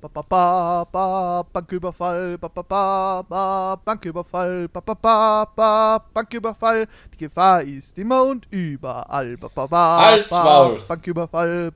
ba, 0.00 0.08
ba, 0.08 0.22
ba, 0.22 0.84
ba, 0.90 1.42
Banküberfall, 1.52 2.38
ba, 2.38 2.48
ba, 2.48 2.62
ba, 2.62 3.22
ba, 3.22 3.76
Banküberfall, 3.84 4.68
ba, 4.68 4.80
ba, 4.80 4.94
ba, 4.94 5.44
ba, 5.54 5.98
Banküberfall. 6.14 6.88
Die 7.12 7.18
Gefahr 7.18 7.62
ist 7.62 7.98
immer 7.98 8.22
und 8.22 8.46
überall. 8.50 9.36
Ba, 9.36 9.48
ba, 9.54 9.66
ba. 9.66 10.78
Banküberfall. 10.88 11.72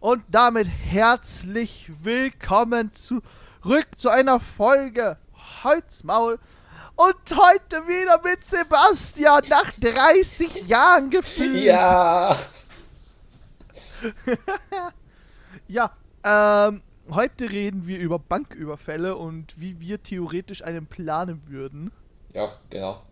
Und 0.00 0.22
damit 0.28 0.68
herzlich 0.68 1.90
willkommen 2.02 2.92
zurück 2.92 3.88
zu 3.96 4.10
einer 4.10 4.40
Folge 4.40 5.16
Holzmaul. 5.64 6.38
Und 6.96 7.16
heute 7.30 7.86
wieder 7.86 8.20
mit 8.22 8.44
Sebastian 8.44 9.44
nach 9.48 9.72
30 9.80 10.68
Jahren 10.68 11.08
gefühlt. 11.08 11.64
Ja. 11.64 12.36
Ja, 15.70 15.90
ähm, 16.24 16.80
heute 17.10 17.50
reden 17.50 17.86
wir 17.86 17.98
über 17.98 18.18
Banküberfälle 18.18 19.16
und 19.16 19.60
wie 19.60 19.80
wir 19.80 20.02
theoretisch 20.02 20.62
einen 20.62 20.86
planen 20.86 21.42
würden. 21.46 21.90
Ja, 22.34 22.52
genau. 22.70 23.02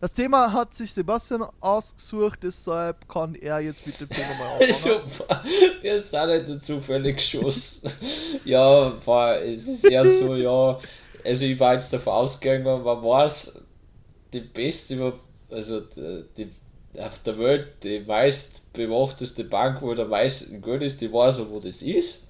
Das 0.00 0.12
Thema 0.12 0.52
hat 0.52 0.74
sich 0.74 0.92
Sebastian 0.92 1.46
ausgesucht, 1.60 2.40
deshalb 2.42 3.08
kann 3.08 3.34
er 3.34 3.60
jetzt 3.60 3.86
mit 3.86 3.98
dem 3.98 4.08
Thema 4.08 4.28
mal 4.38 4.52
anfangen. 4.62 4.74
Super. 4.74 5.44
Wir 5.80 6.00
sind 6.00 6.48
nicht 6.48 6.62
zufällig 6.62 7.16
geschossen. 7.16 7.90
ja, 8.44 8.92
war, 9.06 9.40
es 9.40 9.66
ist 9.66 9.84
eher 9.84 10.06
so, 10.06 10.36
ja. 10.36 10.78
Also 11.24 11.44
ich 11.46 11.58
war 11.58 11.74
jetzt 11.74 11.92
davon 11.92 12.12
ausgegangen, 12.12 12.64
man 12.64 13.02
weiß, 13.02 13.54
die 14.32 14.40
beste, 14.40 15.14
also 15.50 15.80
die, 15.80 16.24
die 16.36 16.50
auf 17.00 17.18
der 17.20 17.38
Welt, 17.38 17.68
die 17.82 18.00
meist 18.00 18.72
bewachteste 18.72 19.44
Bank, 19.44 19.80
wo 19.80 19.94
der 19.94 20.06
meisten 20.06 20.60
Geld 20.60 20.82
ist, 20.82 21.00
die 21.00 21.12
weiß 21.12 21.38
man, 21.38 21.50
wo 21.50 21.58
das 21.58 21.80
ist. 21.80 22.25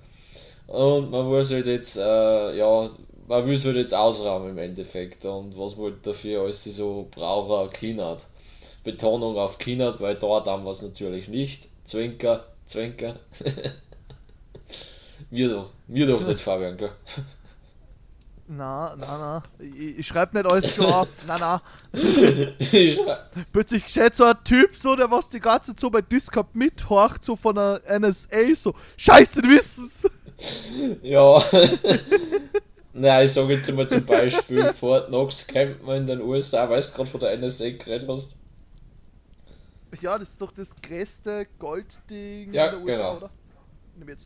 Und 0.66 1.10
man 1.10 1.26
muss 1.26 1.50
halt 1.50 1.66
jetzt, 1.66 1.96
äh, 1.96 2.56
ja, 2.56 2.90
man 3.28 3.46
will 3.46 3.54
es 3.54 3.64
halt 3.64 3.76
jetzt 3.76 3.94
ausräumen 3.94 4.50
im 4.50 4.58
Endeffekt. 4.58 5.24
Und 5.24 5.58
was 5.58 5.76
man 5.76 5.92
halt 5.92 6.06
dafür 6.06 6.42
alles 6.42 6.64
so 6.64 7.08
braucht, 7.10 7.74
Kinat. 7.74 8.26
Betonung 8.84 9.36
auf 9.36 9.58
Kinat, 9.58 10.00
weil 10.00 10.16
dort 10.16 10.46
haben 10.46 10.64
wir 10.64 10.70
es 10.70 10.82
natürlich 10.82 11.28
nicht. 11.28 11.68
Zwinker, 11.84 12.46
Zwinker. 12.66 13.16
mir 15.30 15.50
doch, 15.50 15.70
mir 15.86 16.06
doch 16.06 16.20
nicht, 16.20 16.40
Fabian, 16.40 16.76
gell? 16.76 16.92
Na, 18.48 18.94
na, 18.96 19.18
na. 19.18 19.42
Ich, 19.58 19.98
ich 19.98 20.06
schreib 20.06 20.32
nicht 20.34 20.46
alles 20.46 20.72
klar 20.72 21.02
auf. 21.02 21.08
Na, 21.26 21.36
na. 21.38 21.62
Plötzlich 23.52 23.88
steht 23.88 24.14
so 24.14 24.24
ein 24.24 24.36
Typ, 24.44 24.76
so, 24.76 24.94
der 24.94 25.10
was 25.10 25.30
die 25.30 25.40
ganze 25.40 25.72
Zeit 25.72 25.80
so 25.80 25.90
bei 25.90 26.00
Discord 26.00 26.54
mithorcht, 26.54 27.24
so 27.24 27.34
von 27.34 27.56
der 27.56 27.82
NSA, 27.98 28.54
so, 28.54 28.74
Scheiße, 28.96 29.42
die 29.42 29.48
wissen's. 29.48 30.08
Ja. 31.02 31.42
Nein, 32.92 33.26
ich 33.26 33.32
sage 33.32 33.54
jetzt 33.54 33.70
mal 33.72 33.88
zum 33.88 34.04
Beispiel 34.06 34.70
Fort 34.74 35.08
Knox 35.08 35.46
kennt 35.46 35.82
man 35.84 35.98
in 35.98 36.06
den 36.06 36.20
USA, 36.22 36.68
weißt 36.68 36.90
du 36.90 36.96
gerade 36.96 37.10
von 37.10 37.20
der 37.20 37.36
NSA 37.38 37.70
geredet 37.70 38.08
hast? 38.08 38.36
Ja, 40.00 40.18
das 40.18 40.30
ist 40.30 40.40
doch 40.42 40.52
das 40.52 40.74
größte 40.80 41.46
Goldding 41.58 42.52
Ja, 42.52 42.66
in 42.66 42.70
den 42.70 42.82
USA, 42.82 43.10
genau. 43.10 43.16
oder? 43.16 43.30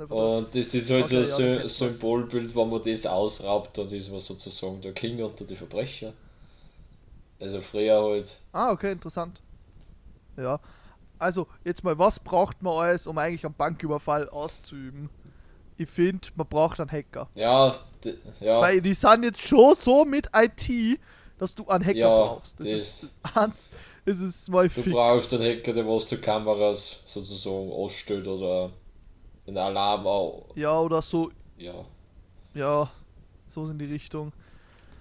Und 0.08 0.54
das 0.54 0.74
ist 0.74 0.90
halt 0.90 1.08
Okay, 1.08 1.24
so 1.24 1.24
ja, 1.24 1.36
ein 1.38 1.52
da 1.52 1.66
Sy-. 1.68 1.68
Symbolbild, 1.68 2.54
wenn 2.56 2.68
man 2.70 2.82
das 2.82 3.06
ausraubt, 3.06 3.78
dann 3.78 3.90
ist 3.92 4.10
man 4.10 4.20
sozusagen 4.20 4.80
der 4.82 4.92
King 4.94 5.22
unter 5.24 5.44
die 5.46 5.56
Verbrecher. 5.56 6.14
Also 7.40 7.60
früher 7.60 8.00
halt. 8.02 8.40
Ah, 8.52 8.70
okay, 8.72 8.92
interessant. 8.92 9.42
Ja. 10.36 10.60
Also, 11.18 11.48
jetzt 11.64 11.84
mal, 11.84 11.98
was 11.98 12.20
braucht 12.20 12.62
man 12.62 12.74
alles, 12.74 13.06
um 13.06 13.18
eigentlich 13.18 13.44
einen 13.46 13.54
Banküberfall 13.54 14.28
auszuüben? 14.30 15.10
Ich 15.80 15.88
finde, 15.88 16.28
man 16.34 16.46
braucht 16.46 16.78
einen 16.78 16.92
Hacker. 16.92 17.26
Ja, 17.34 17.74
ja. 18.40 18.60
Weil 18.60 18.82
die 18.82 18.92
sind 18.92 19.22
jetzt 19.24 19.40
schon 19.40 19.74
so 19.74 20.04
mit 20.04 20.28
IT, 20.34 21.00
dass 21.38 21.54
du 21.54 21.66
einen 21.68 21.82
Hacker 21.82 21.96
Ja, 21.98 22.08
brauchst. 22.08 22.60
Das, 22.60 22.68
das- 22.68 22.76
ist 22.80 23.02
das, 23.24 23.34
eins, 23.36 23.70
das 24.04 24.18
ist 24.20 24.50
mal 24.50 24.68
Du 24.68 24.74
fix. 24.82 24.90
brauchst 24.94 25.32
einen 25.32 25.42
Hacker, 25.42 25.72
der 25.72 25.86
was 25.88 26.04
die 26.04 26.18
Kameras 26.18 27.00
sozusagen 27.06 27.72
ausstellt 27.72 28.26
oder 28.28 28.70
einen 29.46 29.56
Alarm 29.56 30.06
auch. 30.06 30.44
Ja, 30.54 30.78
oder 30.78 31.00
so, 31.00 31.30
Ja. 31.56 31.72
ja, 32.52 32.90
so 33.48 33.64
in 33.64 33.78
die 33.78 33.86
Richtung. 33.86 34.32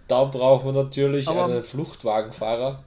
Dann 0.08 0.32
braucht 0.32 0.64
man 0.64 0.76
natürlich 0.76 1.28
Aber- 1.28 1.44
einen 1.44 1.62
Fluchtwagenfahrer. 1.64 2.86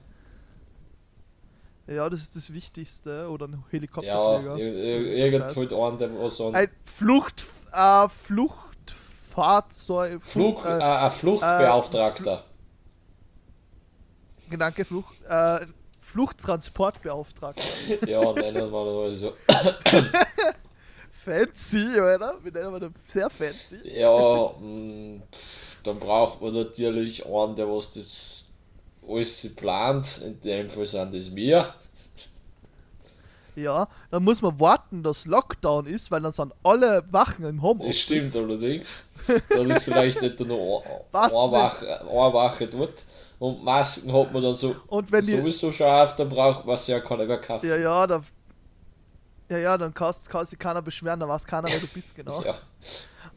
Ja, 1.87 2.09
das 2.09 2.21
ist 2.21 2.35
das 2.35 2.53
Wichtigste. 2.53 3.27
Oder 3.29 3.47
ein 3.47 3.53
Ja, 3.53 3.59
Helikopterflieger. 3.71 4.55
So 4.55 4.61
irgend 4.61 5.43
Scheiß. 5.51 5.57
halt 5.57 5.73
einen, 5.73 5.97
der 5.97 6.19
was 6.19 6.39
an 6.41 6.55
Ein 6.55 6.69
Flucht, 6.85 7.45
äh, 7.73 8.07
Fluchtfahrzeug. 8.09 10.21
Flug, 10.23 10.63
äh, 10.65 10.77
äh, 10.77 10.81
ein 10.81 11.11
Fluchtbeauftragter. 11.11 12.43
Gedanke, 14.49 14.85
Flucht, 14.85 15.15
äh, 15.27 15.65
Fluchttransportbeauftragter. 16.01 17.63
ja, 18.07 18.31
nennen 18.33 18.55
wir 18.55 18.61
das 18.61 18.71
mal 18.71 19.13
so. 19.15 19.33
Fancy, 21.11 21.99
oder? 21.99 22.35
Wir 22.43 22.51
nennen 22.51 22.73
wir 22.73 22.79
das 22.81 22.91
sehr 23.07 23.29
fancy. 23.29 23.77
Ja, 23.83 24.51
mh, 24.59 25.21
dann 25.83 25.99
braucht 25.99 26.41
man 26.41 26.53
natürlich 26.53 27.25
einen, 27.25 27.55
der 27.55 27.67
was 27.69 27.93
das 27.93 28.42
alles 29.07 29.55
plant. 29.55 30.21
In 30.25 30.39
dem 30.41 30.69
Fall 30.69 30.85
sind 30.85 31.13
das 31.13 31.33
wir. 31.35 31.73
Ja, 33.55 33.87
dann 34.09 34.23
muss 34.23 34.41
man 34.41 34.59
warten, 34.59 35.03
dass 35.03 35.25
Lockdown 35.25 35.85
ist, 35.85 36.09
weil 36.09 36.21
dann 36.21 36.31
sind 36.31 36.53
alle 36.63 37.03
Wachen 37.11 37.45
im 37.45 37.57
Das 37.57 37.63
Homeoffice. 37.63 37.99
stimmt 37.99 38.35
allerdings. 38.35 39.09
Dann 39.53 39.69
ist 39.69 39.83
vielleicht 39.83 40.21
nicht 40.21 40.39
nur 40.39 40.83
eine 41.11 41.51
Wache, 41.51 42.01
eine 42.01 42.33
Wache 42.33 42.67
dort. 42.67 43.05
Und 43.39 43.63
Masken 43.63 44.11
hat 44.11 44.31
man 44.33 44.41
dann 44.41 44.53
so 44.53 44.75
Und 44.87 45.11
wenn 45.11 45.25
die, 45.25 45.33
sowieso 45.33 45.71
schon 45.71 45.87
auf, 45.87 46.15
dann 46.15 46.29
braucht 46.29 46.65
man 46.65 46.75
es 46.75 46.87
ja 46.87 46.99
keiner 46.99 47.25
mehr 47.25 47.39
kaufen. 47.41 47.67
ja, 47.67 47.77
ja, 47.77 48.07
da, 48.07 48.23
ja, 49.53 49.59
ja, 49.59 49.77
dann 49.77 49.93
kannst, 49.93 50.29
kann 50.29 50.45
sich 50.45 50.59
keiner 50.59 50.81
beschweren, 50.81 51.19
dann 51.19 51.29
weiß 51.29 51.45
keiner, 51.45 51.69
wer 51.69 51.79
du 51.79 51.87
bist, 51.87 52.15
genau. 52.15 52.43
Ja. 52.43 52.55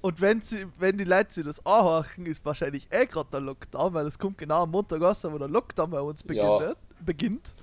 Und 0.00 0.20
wenn 0.20 0.40
sie, 0.40 0.66
wenn 0.78 0.98
die 0.98 1.04
Leute 1.04 1.32
sich 1.32 1.44
das 1.44 1.64
anhören, 1.64 2.26
ist 2.26 2.44
wahrscheinlich 2.44 2.86
eh 2.90 3.06
gerade 3.06 3.28
der 3.30 3.40
Lockdown, 3.40 3.94
weil 3.94 4.06
es 4.06 4.18
kommt 4.18 4.38
genau 4.38 4.62
am 4.64 4.70
Montag 4.70 5.00
raus, 5.00 5.24
wo 5.24 5.38
der 5.38 5.48
Lockdown 5.48 5.90
bei 5.90 6.00
uns 6.00 6.24
Ja. 6.28 6.58
beginnt. 6.58 6.76
beginnt. 7.00 7.54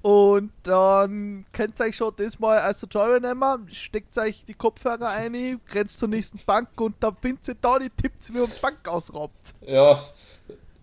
Und 0.00 0.50
dann 0.64 1.44
könnt 1.52 1.78
ihr 1.80 1.84
euch 1.86 1.96
schon 1.96 2.12
das 2.16 2.38
mal 2.40 2.58
als 2.58 2.80
Tutorial 2.80 3.20
nehmen, 3.20 3.68
steckt 3.72 4.16
euch 4.18 4.44
die 4.44 4.54
Kopfhörer 4.54 5.08
ein, 5.10 5.60
grenzt 5.66 5.98
zur 5.98 6.08
nächsten 6.08 6.38
Bank 6.44 6.68
und 6.80 6.96
dann 7.00 7.16
findet 7.20 7.46
ihr 7.48 7.54
da 7.60 7.78
die 7.78 7.90
Tipps, 7.90 8.32
wie 8.32 8.38
man 8.38 8.50
Bank 8.60 8.88
ausraubt. 8.88 9.54
ja, 9.60 10.02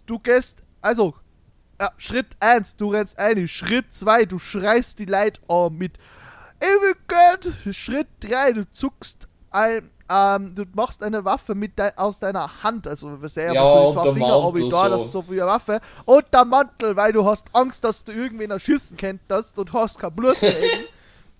Du 0.05 0.17
gehst, 0.19 0.61
also, 0.81 1.13
ja, 1.81 1.91
Schritt 1.97 2.27
1, 2.39 2.77
du 2.77 2.91
rennst 2.91 3.19
ein, 3.19 3.47
Schritt 3.47 3.93
2, 3.93 4.25
du 4.25 4.39
schreist 4.39 4.97
die 4.99 5.05
Leute 5.05 5.39
an 5.49 5.73
mit 5.77 5.97
Ewig 6.61 6.97
Geld, 7.07 7.75
Schritt 7.75 8.07
3, 8.21 8.51
du 8.53 8.69
zuckst 8.71 9.27
ein, 9.51 9.89
ähm, 10.09 10.53
du 10.55 10.63
machst 10.73 11.03
eine 11.03 11.23
Waffe 11.23 11.55
mit 11.55 11.77
dei 11.79 11.97
aus 11.97 12.19
deiner 12.19 12.63
Hand, 12.63 12.87
also 12.87 13.21
wir 13.21 13.29
sehen 13.29 13.53
Ja, 13.53 13.65
so 13.65 13.91
zwei 13.91 14.13
Finger, 14.13 14.41
Mantel 14.41 14.63
aber 14.63 14.69
da, 14.69 14.83
so. 14.83 14.89
das 14.95 15.05
ist 15.05 15.11
so 15.11 15.23
wie 15.29 15.41
eine 15.41 15.49
Waffe, 15.51 15.79
und 16.05 16.25
der 16.33 16.45
Mantel, 16.45 16.95
weil 16.95 17.13
du 17.13 17.25
hast 17.25 17.47
Angst, 17.53 17.83
dass 17.83 18.03
du 18.03 18.11
irgendwen 18.11 18.51
erschießen 18.51 18.97
könntest 18.97 19.57
und 19.57 19.71
hast 19.73 19.99
kein 19.99 20.13
Blut. 20.13 20.37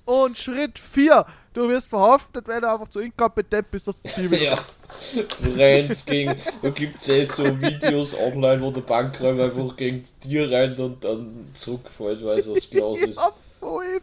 Und 0.05 0.39
Schritt 0.39 0.79
4, 0.79 1.23
du 1.53 1.69
wirst 1.69 1.89
verhaftet, 1.89 2.47
wenn 2.47 2.61
du 2.61 2.71
einfach 2.71 2.87
zu 2.87 2.99
inkompetent 2.99 3.69
bist, 3.69 3.87
dass 3.89 4.01
du 4.01 4.27
die 4.27 4.35
Ja. 4.43 4.65
du 5.13 5.51
rennst 5.51 6.07
gegen, 6.07 6.35
da 6.63 6.69
gibt 6.71 6.99
es 6.99 7.09
eh 7.09 7.23
so 7.25 7.43
Videos 7.61 8.15
online, 8.17 8.59
wo 8.59 8.71
der 8.71 8.81
Bankräuber 8.81 9.43
einfach 9.43 9.77
gegen 9.77 10.07
dir 10.23 10.49
rennt 10.49 10.79
und 10.79 11.03
dann 11.03 11.49
zurückfällt, 11.53 12.25
weil 12.25 12.39
es 12.39 12.51
das 12.51 12.67
Glas 12.71 12.99
ist. 13.07 13.17
Ja, 13.17 13.29
voll. 13.59 14.01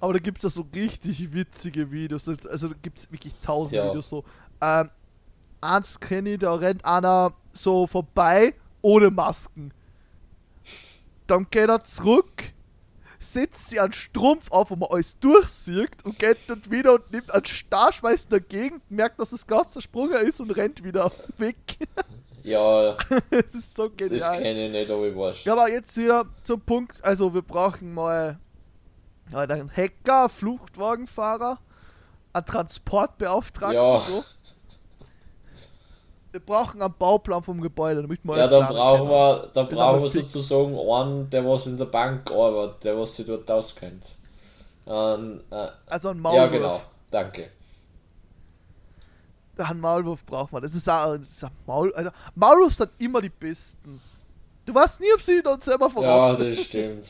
Aber 0.00 0.12
da 0.12 0.18
gibt 0.18 0.38
es 0.38 0.42
ja 0.44 0.50
so 0.50 0.66
richtig 0.74 1.32
witzige 1.32 1.90
Videos. 1.90 2.28
Also 2.28 2.68
da 2.68 2.74
gibt 2.82 2.98
es 2.98 3.10
wirklich 3.12 3.34
tausend 3.42 3.76
Ja. 3.76 3.88
Videos 3.88 4.08
so. 4.08 4.24
Ähm, 4.60 4.90
eins 5.60 5.98
kenne 6.00 6.30
ich, 6.34 6.38
da 6.38 6.54
rennt 6.54 6.84
einer 6.84 7.32
so 7.52 7.86
vorbei 7.86 8.54
ohne 8.82 9.10
Masken. 9.10 9.72
Dann 11.26 11.46
geht 11.50 11.68
er 11.68 11.84
zurück, 11.84 12.42
setzt 13.18 13.68
sie 13.70 13.80
einen 13.80 13.92
Strumpf 13.92 14.50
auf, 14.50 14.70
wo 14.70 14.76
man 14.76 14.88
alles 14.90 15.18
durchsieht 15.18 16.04
und 16.04 16.18
geht 16.18 16.38
dort 16.46 16.70
wieder 16.70 16.94
und 16.94 17.10
nimmt 17.12 17.32
einen 17.34 17.44
Star, 17.44 17.92
schmeißt 17.92 18.32
dagegen, 18.32 18.80
merkt, 18.88 19.18
dass 19.18 19.30
das 19.30 19.46
Gas 19.46 19.72
zersprungen 19.72 20.26
ist 20.26 20.40
und 20.40 20.50
rennt 20.52 20.82
wieder 20.84 21.10
weg. 21.38 21.56
Ja, 22.44 22.96
das 23.30 23.54
ist 23.54 23.74
so 23.74 23.88
das 23.88 23.96
genial. 23.96 24.38
kenne 24.40 24.66
ich 24.66 24.72
nicht, 24.72 24.90
aber 24.90 25.06
ich 25.06 25.16
weiß. 25.16 25.44
Ja, 25.44 25.52
aber 25.52 25.70
jetzt 25.70 25.96
wieder 25.98 26.24
zum 26.42 26.60
Punkt. 26.60 27.04
Also, 27.04 27.34
wir 27.34 27.42
brauchen 27.42 27.92
mal 27.92 28.38
ja, 29.32 29.38
einen 29.38 29.70
Hacker, 29.74 30.28
Fluchtwagenfahrer, 30.28 31.58
einen 32.32 32.46
Transportbeauftragten. 32.46 33.76
Ja. 33.76 33.98
So. 33.98 34.24
Wir 36.30 36.40
brauchen 36.40 36.82
einen 36.82 36.92
Bauplan 36.98 37.42
vom 37.42 37.60
Gebäude, 37.60 38.02
damit 38.02 38.20
wir 38.22 38.36
Ja, 38.36 38.46
dann 38.46 38.68
brauchen 38.68 39.08
wir, 39.08 39.50
dann 39.54 39.66
brauchen 39.68 40.02
wir 40.02 40.10
fix. 40.10 40.32
sozusagen 40.32 40.78
einen, 40.78 41.30
der 41.30 41.44
was 41.46 41.66
in 41.66 41.78
der 41.78 41.86
Bank 41.86 42.30
arbeitet, 42.30 42.84
der 42.84 42.98
was 42.98 43.16
sich 43.16 43.26
dort 43.26 43.50
auskennt. 43.50 44.04
Ein, 44.86 45.40
äh, 45.50 45.68
Also 45.86 46.10
ein 46.10 46.16
ja, 46.16 46.22
Maulwurf. 46.22 46.50
genau, 46.50 46.80
danke. 47.10 47.50
Ein 49.56 49.80
Maulwurf 49.80 50.24
braucht 50.24 50.52
man. 50.52 50.62
Das 50.62 50.74
ist 50.74 50.88
auch 50.88 51.16
das 51.16 51.30
ist 51.30 51.44
ein 51.44 51.50
Maul. 51.66 51.92
Alter. 51.94 52.12
Maulwurf 52.36 52.74
sind 52.74 52.90
immer 52.98 53.20
die 53.20 53.28
besten. 53.30 54.00
Du 54.64 54.74
weißt 54.74 55.00
nie, 55.00 55.12
ob 55.14 55.20
sie 55.22 55.40
uns 55.40 55.64
selber 55.64 55.86
Ja, 55.86 55.90
verraten. 55.90 56.54
das 56.54 56.64
stimmt. 56.64 57.06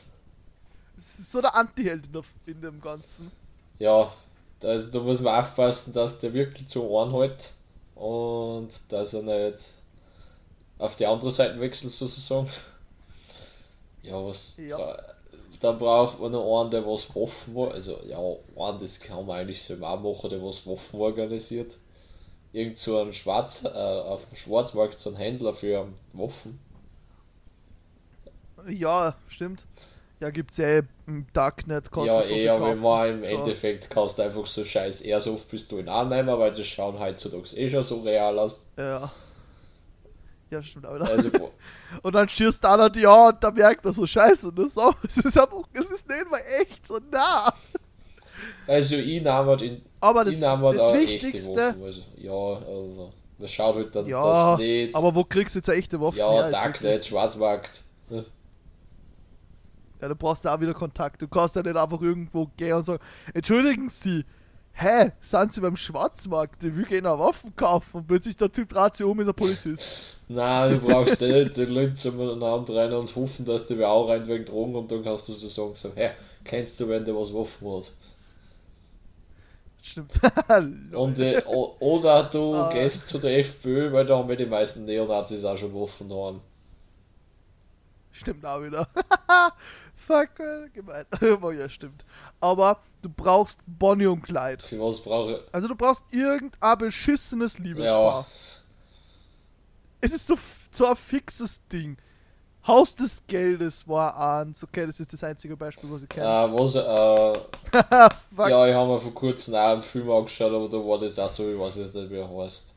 Das 0.99 1.21
ist 1.21 1.31
so 1.31 1.41
der 1.41 1.55
Anti-Held 1.55 2.09
in, 2.47 2.61
dem 2.61 2.81
Ganzen. 2.81 3.31
Ja, 3.79 4.13
also 4.61 4.91
da 4.91 4.99
muss 4.99 5.21
man 5.21 5.41
aufpassen, 5.41 5.93
dass 5.93 6.19
der 6.19 6.35
wirklich 6.35 6.67
zu 6.67 6.83
Ohren 6.83 7.13
hält 7.13 7.53
und 7.95 8.71
dass 8.89 9.15
er 9.15 9.23
nicht 9.23 9.59
auf 10.79 10.97
die 10.97 11.07
andere 11.07 11.31
Seite 11.31 11.61
wechselt 11.61 11.93
sozusagen. 11.93 12.49
Ja, 14.03 14.25
was? 14.25 14.55
Ja. 14.57 14.97
Dann 15.61 15.79
braucht 15.79 16.19
man 16.21 16.33
noch 16.33 16.63
einen, 16.63 16.71
der 16.71 16.85
was 16.85 17.09
Waffen 17.15 17.55
war. 17.55 17.73
Also 17.73 18.01
ja, 18.09 18.19
einen, 18.19 18.81
das 18.81 18.99
kann 18.99 19.25
man 19.25 19.39
eigentlich 19.39 19.63
selber 19.63 19.91
auch 19.91 20.01
machen, 20.01 20.31
der 20.31 20.43
was 20.43 20.67
Waffen 20.67 21.01
organisiert. 21.01 21.77
Irgend 22.53 22.79
so 22.79 23.01
ein 23.01 23.13
Schwarz, 23.13 23.65
äh, 23.65 23.69
auf 23.69 24.27
dem 24.27 24.37
Schwarzmarkt 24.37 24.99
so 24.99 25.11
ein 25.11 25.17
Händler 25.17 25.55
für 25.55 25.87
Waffen. 26.13 26.59
Ja, 28.69 29.15
stimmt. 29.29 29.65
Ja, 30.21 30.31
gibt's 30.31 30.57
ja 30.59 30.67
eh 30.67 30.83
im 31.07 31.27
Darknet. 31.33 31.91
kostet 31.91 32.37
Ja, 32.39 32.57
so 32.57 32.59
kaufen. 32.59 32.81
man 32.81 33.09
im 33.11 33.21
So. 33.21 33.37
Endeffekt 33.37 33.89
kannst 33.91 34.19
du 34.19 34.23
einfach 34.23 34.47
so 34.47 34.65
scheiß 34.65 35.03
Airsoft-Pistolen 35.03 35.89
annehmen, 35.89 36.37
weil 36.39 36.51
das 36.53 36.67
schauen 36.67 36.99
heutzutage 36.99 37.57
eh 37.57 37.69
schon 37.71 37.83
so 37.85 38.01
real 38.01 38.39
aus. 38.39 38.67
Ja. 38.77 39.13
Ja, 40.51 40.63
stimmt 40.63 40.87
auch 40.87 40.95
wieder. 40.95 41.09
Also, 41.09 41.31
Und 42.03 42.15
dann 42.15 42.29
schießt 42.29 42.65
einer 42.65 42.89
die 42.91 43.01
ja 43.03 43.29
und 43.29 43.45
da 43.45 43.51
merkt 43.51 43.85
er 43.85 43.93
so 43.93 44.07
scheiße. 44.07 44.49
Und 44.49 44.59
das 44.59 44.67
ist, 44.69 44.79
auch, 44.79 44.95
es 45.07 45.19
ist 45.19 45.39
einfach, 45.39 45.63
es 45.75 45.91
ist 45.91 46.09
nicht 46.09 46.31
mal 46.31 46.41
echt 46.63 46.87
so 46.87 46.99
nah. 47.11 47.53
also 48.67 48.97
ich 48.97 49.23
nehme 49.23 49.31
halt 49.33 49.63
in 49.63 49.83
Aber 50.01 50.25
das, 50.25 50.35
ich 50.35 50.45
halt 50.45 50.79
das 50.81 50.93
Wichtigste. 50.95 51.55
Waffen. 51.55 51.85
Also, 51.85 52.01
ja, 52.17 52.33
also, 52.33 53.13
das 53.39 53.51
schaut 53.53 53.77
halt 53.77 53.95
dann 53.95 54.07
Ja, 54.09 54.51
das 54.53 54.59
nicht. 54.59 54.95
aber 54.97 55.15
wo 55.15 55.23
kriegst 55.25 55.55
du 55.55 55.59
jetzt 55.61 55.69
eine 55.69 55.79
echte 55.79 56.01
Waffe? 56.01 56.19
ja, 56.19 56.31
her, 56.33 56.51
Darknet? 56.51 57.07
Schwarzmarkt. 57.07 57.83
Ja, 60.01 60.09
du 60.09 60.15
brauchst 60.15 60.45
da 60.45 60.55
auch 60.55 60.61
wieder 60.61 60.75
Kontakt. 60.75 61.21
Du 61.23 61.29
kannst 61.29 61.57
ja 61.57 61.63
nicht 61.63 61.77
einfach 61.77 62.01
irgendwo 62.01 62.47
gehen 62.57 62.75
und 62.75 62.85
sagen, 62.85 63.03
entschuldigen 63.35 63.89
Sie, 63.89 64.25
hä, 64.73 65.11
sind 65.21 65.53
Sie 65.53 65.61
beim 65.61 65.77
Schwarzmarkt? 65.77 66.63
Ich 66.65 66.75
will 66.77 66.85
gerne 66.85 67.11
eine 67.11 67.19
Waffen 67.19 67.55
kaufen. 67.57 67.99
Und 67.99 68.07
plötzlich 68.07 68.37
der 68.37 68.51
Typ 68.53 68.69
dreht 68.69 68.95
sich 68.95 69.05
um, 69.07 69.19
ist 69.21 69.29
ein 69.29 69.35
Polizist. 69.35 70.19
Nein, 70.29 70.71
du 70.71 70.79
brauchst 70.87 71.21
nicht 71.21 71.57
die 71.57 71.65
Leute 71.65 71.95
zueinander 71.95 72.77
rein 72.77 72.93
und 72.93 73.15
hoffen, 73.17 73.45
dass 73.45 73.69
wer 73.71 73.89
auch 73.89 74.09
rein 74.09 74.27
wegen 74.29 74.45
Drogen 74.45 74.75
und 74.77 74.91
dann 74.93 75.03
kannst 75.03 75.29
du 75.29 75.33
so 75.35 75.49
sagen, 75.49 75.73
so, 75.75 75.91
hä, 75.95 76.11
kennst 76.45 76.79
du, 76.79 76.89
wenn 76.89 77.05
der 77.05 77.15
was 77.17 77.33
Waffen 77.35 77.69
hat? 77.79 77.91
Stimmt. 79.81 80.21
Und, 80.93 81.19
äh, 81.21 81.41
oder 81.47 82.25
du 82.25 82.53
Ah. 82.53 82.71
gehst 82.73 83.07
zu 83.07 83.19
der 83.19 83.39
FPÖ, 83.39 83.91
weil 83.93 84.05
da 84.05 84.19
haben 84.19 84.29
wir 84.29 84.37
die 84.37 84.45
meisten 84.45 84.85
Neonazis 84.85 85.45
auch 85.45 85.57
schon 85.57 85.73
Waffen 85.73 86.13
haben. 86.13 86.41
Stimmt 88.11 88.45
auch 88.45 88.61
wieder. 88.63 88.87
Fuck, 90.09 90.41
äh, 90.41 90.71
gemein. 90.71 91.05
Aber 91.21 91.53
ja, 91.61 91.69
stimmt. 91.69 92.07
Aber 92.41 92.81
du 93.03 93.11
brauchst 93.11 93.61
Bonnie 93.67 94.07
und. 94.07 94.27
Für 94.27 94.81
was 94.81 95.01
brauche? 95.01 95.45
Also 95.53 95.69
du 95.69 95.75
brauchst 95.77 96.03
irgendein 96.11 96.79
beschissenes 96.79 97.59
Liebespaar. 97.59 98.23
Ja. 98.23 98.27
Es 100.01 100.13
ist 100.15 100.27
so, 100.27 100.37
so 100.71 100.87
ein 100.87 100.97
fixes 100.97 101.67
Ding. 101.69 101.99
Haus 102.67 102.95
des 102.95 103.23
Geldes 103.27 103.87
war 103.87 104.17
eins. 104.41 104.65
Okay, 104.65 104.87
das 104.87 104.99
ist 104.99 105.13
das 105.13 105.23
einzige 105.23 105.59
Beispiel, 105.59 105.91
was 105.91 106.01
ich 106.03 106.11
Äh, 106.11 106.15
kenne. 106.15 106.53
was, 106.55 106.75
äh, 106.75 108.49
ja, 108.51 108.67
ich 108.67 108.75
habe 108.75 108.95
mir 108.95 109.01
vor 109.01 109.15
kurzem 109.15 109.55
auch 109.57 109.73
einen 109.75 109.83
Film 109.83 110.11
angeschaut, 110.11 110.53
aber 110.55 110.69
da 110.71 110.79
war 110.79 110.99
das 110.99 111.19
auch 111.19 111.29
so, 111.29 111.53
ich 111.53 111.59
weiß 111.59 111.77
jetzt 111.77 111.95
nicht, 111.95 112.09
wie 112.11 112.17
er 112.17 112.29
heißt. 112.45 112.73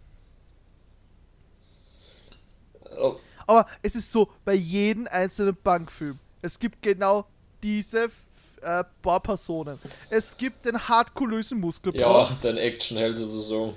Oh, 3.00 3.16
Aber 3.48 3.66
es 3.82 3.96
ist 3.96 4.12
so 4.12 4.30
bei 4.44 4.54
jedem 4.54 5.08
einzelnen 5.10 5.56
Bankfilm. 5.64 6.20
Es 6.42 6.58
gibt 6.60 6.82
genau 6.82 7.26
diese 7.64 8.10
äh, 8.62 8.84
paar 9.02 9.20
Personen. 9.20 9.80
Es 10.10 10.36
gibt 10.36 10.66
den 10.66 10.78
hardkulösen 10.88 11.58
Ja, 11.58 11.62
Muskelprotz. 11.62 12.42
den 12.42 12.58
Actionheld 12.58 13.18
sozusagen. 13.18 13.76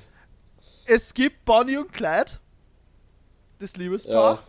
es 0.87 1.13
gibt 1.15 1.45
Bonnie 1.45 1.77
und 1.79 1.93
Clyde. 1.93 2.33
Das 3.59 3.77
Liebespaar. 3.77 4.35
Ja, 4.37 4.43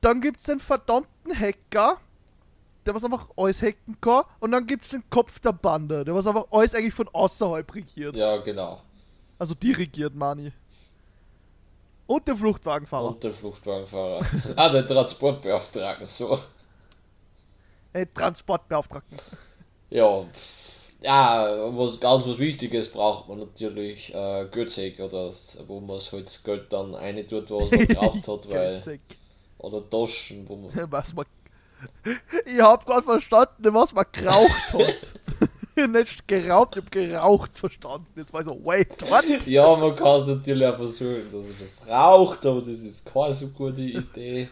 Dann 0.00 0.20
gibt 0.20 0.38
es 0.40 0.44
den 0.46 0.60
verdammten 0.60 1.38
Hacker, 1.38 1.98
der 2.86 2.94
was 2.94 3.04
einfach 3.04 3.28
alles 3.36 3.60
hacken 3.62 4.00
kann. 4.00 4.24
Und 4.40 4.52
dann 4.52 4.66
gibt 4.66 4.84
es 4.84 4.90
den 4.90 5.04
Kopf 5.10 5.38
der 5.40 5.52
Bande, 5.52 6.04
der 6.04 6.14
was 6.14 6.26
einfach 6.26 6.46
alles 6.50 6.74
eigentlich 6.74 6.94
von 6.94 7.08
außerhalb 7.08 7.72
regiert. 7.74 8.16
ja, 8.16 8.36
genau. 8.38 8.82
Also 9.38 9.54
dirigiert, 9.54 10.14
Mani. 10.14 10.52
Und 12.06 12.26
der 12.26 12.34
Fluchtwagenfahrer. 12.34 13.08
Und 13.08 13.22
der 13.22 13.32
Fluchtwagenfahrer. 13.32 14.20
ah, 14.56 14.68
der 14.70 14.86
Transportbeauftragte, 14.86 16.06
so. 16.06 16.40
Äh, 17.92 18.06
Transportbeauftragten. 18.06 19.18
Ja, 19.90 20.24
ja, 21.02 21.76
was 21.76 21.98
ganz 21.98 22.26
was 22.26 22.38
Wichtiges 22.38 22.90
braucht 22.90 23.28
man 23.28 23.38
natürlich 23.38 24.14
äh, 24.14 24.46
Geldsäcke, 24.52 25.06
oder 25.06 25.32
wo 25.66 25.80
man 25.80 25.98
halt 25.98 26.26
das 26.26 26.42
Geld 26.44 26.72
dann 26.72 26.94
rein 26.94 27.26
tut, 27.26 27.50
was 27.50 27.70
man 27.70 27.86
geraucht 27.86 28.28
hat, 28.28 28.48
weil, 28.50 29.00
oder 29.58 29.88
Taschen, 29.88 30.48
wo 30.48 30.56
man, 30.56 30.70
Was 30.92 31.14
man. 31.14 31.24
Ich 32.44 32.60
hab 32.60 32.84
gerade 32.84 33.02
verstanden, 33.02 33.72
was 33.74 33.94
man 33.94 34.04
geraucht 34.12 34.74
hat. 34.74 35.88
Nicht 35.88 36.28
geraubt, 36.28 36.76
ich 36.76 36.82
hab 36.82 36.90
geraucht 36.90 37.58
verstanden. 37.58 38.06
Jetzt 38.16 38.34
war 38.34 38.40
ich 38.42 38.46
so, 38.46 38.60
wait, 38.62 39.10
what? 39.10 39.46
ja, 39.46 39.74
man 39.76 39.96
kann 39.96 40.20
es 40.20 40.26
natürlich 40.26 40.66
auch 40.66 40.76
versuchen, 40.76 41.24
dass 41.32 41.46
man 41.46 41.56
das 41.58 41.80
raucht, 41.88 42.44
aber 42.44 42.60
das 42.60 42.80
ist 42.80 43.06
keine 43.06 43.32
so 43.32 43.48
gute 43.48 43.80
Idee. 43.80 44.50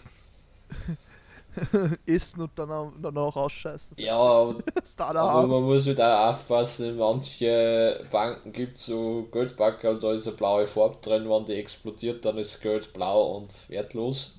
Essen 2.06 2.42
und 2.42 2.50
dann 2.56 2.70
auch- 2.70 2.92
danach 3.00 3.34
ausscheißen. 3.36 3.96
Ja, 3.98 4.16
aber 4.16 4.56
aber 4.98 5.46
man 5.46 5.62
muss 5.64 5.86
halt 5.86 6.00
auch 6.00 6.30
aufpassen, 6.30 6.90
in 6.90 6.96
manche 6.96 8.04
Banken 8.10 8.52
gibt 8.52 8.78
es 8.78 8.86
so 8.86 9.26
Geldbacker 9.32 9.90
und 9.90 10.02
da 10.02 10.12
ist 10.12 10.26
eine 10.26 10.36
blaue 10.36 10.66
Farbe 10.66 10.96
drin, 11.02 11.28
wenn 11.28 11.44
die 11.44 11.54
explodiert, 11.54 12.24
dann 12.24 12.38
ist 12.38 12.60
Geld 12.60 12.92
blau 12.92 13.36
und 13.36 13.50
wertlos. 13.68 14.34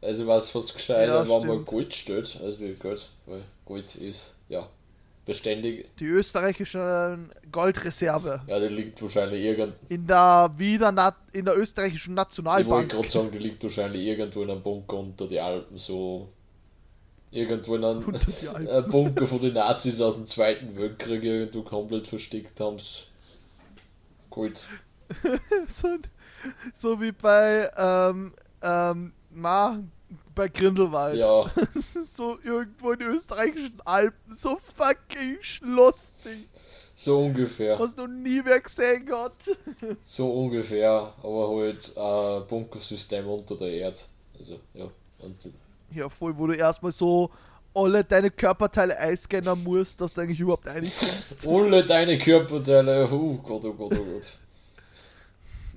Also 0.00 0.26
was 0.26 0.50
fast 0.50 0.74
gescheiter, 0.74 1.14
Ja, 1.14 1.22
wenn 1.22 1.28
man 1.28 1.40
stimmt. 1.42 1.66
Gold 1.66 1.94
steht, 1.94 2.40
also 2.42 2.58
wie 2.58 2.74
Gold, 2.74 3.08
weil 3.26 3.44
Gold 3.64 3.94
ist 3.94 4.34
ja 4.48 4.68
beständig. 5.24 5.88
Die 5.98 6.06
österreichische 6.06 7.18
Goldreserve. 7.50 8.42
Ja, 8.46 8.58
die 8.58 8.68
liegt 8.68 9.00
wahrscheinlich 9.02 9.44
irgend. 9.44 9.74
In 9.88 10.06
der 10.06 10.50
wieder 10.56 10.90
nat 10.92 11.16
in 11.32 11.44
der 11.44 11.56
österreichischen 11.56 12.12
Ich 12.12 12.16
wollte 12.16 12.28
Nationalbank. 12.28 12.90
gerade 12.90 13.08
sagen, 13.08 13.30
die 13.32 13.38
liegt 13.38 13.62
wahrscheinlich 13.62 14.02
irgendwo 14.04 14.42
in 14.42 14.50
einem 14.50 14.62
Bunker 14.62 14.98
unter 14.98 15.28
die 15.28 15.40
Alpen, 15.40 15.78
so 15.78 16.28
irgendwo 17.30 17.76
in 17.76 17.84
einem 17.84 18.04
die 18.40 18.48
Alpen. 18.48 18.90
Bunker 18.90 19.26
von 19.26 19.40
den 19.40 19.54
Nazis 19.54 20.00
aus 20.00 20.14
dem 20.14 20.26
Zweiten 20.26 20.76
Weltkrieg 20.76 21.22
irgendwo 21.22 21.62
komplett 21.62 22.08
versteckt 22.08 22.58
haben. 22.60 22.78
Gut. 24.30 24.62
so, 25.68 25.98
so 26.72 27.00
wie 27.00 27.12
bei 27.12 27.70
ähm, 27.76 28.32
ähm, 28.62 29.12
Ma, 29.30 29.78
bei 30.34 30.48
Grindelwald. 30.48 31.16
Ja, 31.18 31.44
Das 31.74 31.96
ist 31.96 32.16
so 32.16 32.38
irgendwo 32.42 32.92
in 32.92 33.00
den 33.00 33.08
österreichischen 33.08 33.80
Alpen, 33.84 34.32
so 34.32 34.56
fucking 34.56 35.38
Schlossding, 35.40 36.46
so 36.94 37.24
ungefähr. 37.24 37.78
was 37.78 37.96
noch 37.96 38.06
nie 38.06 38.40
wer 38.44 38.60
gesehen 38.60 39.10
hat. 39.12 39.32
So 40.04 40.30
ungefähr, 40.30 41.12
aber 41.22 41.48
halt 41.56 41.96
ein 41.96 42.46
Bunkersystem 42.48 43.26
unter 43.26 43.56
der 43.56 43.70
Erde. 43.70 43.98
Also, 44.38 44.60
ja. 44.74 44.86
Und 45.20 45.36
Ja, 45.94 46.08
voll, 46.08 46.36
wo 46.36 46.46
du 46.46 46.54
erstmal 46.54 46.92
so 46.92 47.30
alle 47.74 48.04
deine 48.04 48.30
Körperteile 48.30 48.98
einscannen 48.98 49.62
musst, 49.64 50.00
dass 50.00 50.12
du 50.12 50.20
eigentlich 50.20 50.40
überhaupt 50.40 50.66
reinkommst. 50.66 51.46
alle 51.48 51.84
deine 51.84 52.18
Körperteile, 52.18 53.08
oh 53.10 53.34
Gott, 53.42 53.64
oh 53.64 53.72
Gott, 53.72 53.92
oh 53.98 54.04
Gott. 54.04 54.38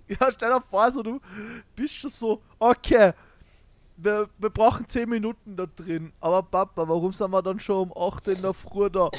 Ja, 0.08 0.32
stell 0.32 0.50
dir 0.50 0.62
vor, 0.62 0.92
so 0.92 1.02
du 1.02 1.20
bist 1.76 1.96
schon 1.96 2.10
so, 2.12 2.42
okay, 2.60 3.14
wir, 3.98 4.30
wir 4.38 4.50
brauchen 4.50 4.88
10 4.88 5.10
Minuten 5.10 5.56
da 5.56 5.66
drin. 5.66 6.12
Aber 6.20 6.44
Papa, 6.44 6.88
warum 6.88 7.12
sind 7.12 7.32
wir 7.32 7.42
dann 7.42 7.60
schon 7.60 7.90
um 7.90 7.98
8 7.98 8.28
in 8.30 8.42
der 8.42 8.54
Früh 8.54 8.90
da? 8.90 9.10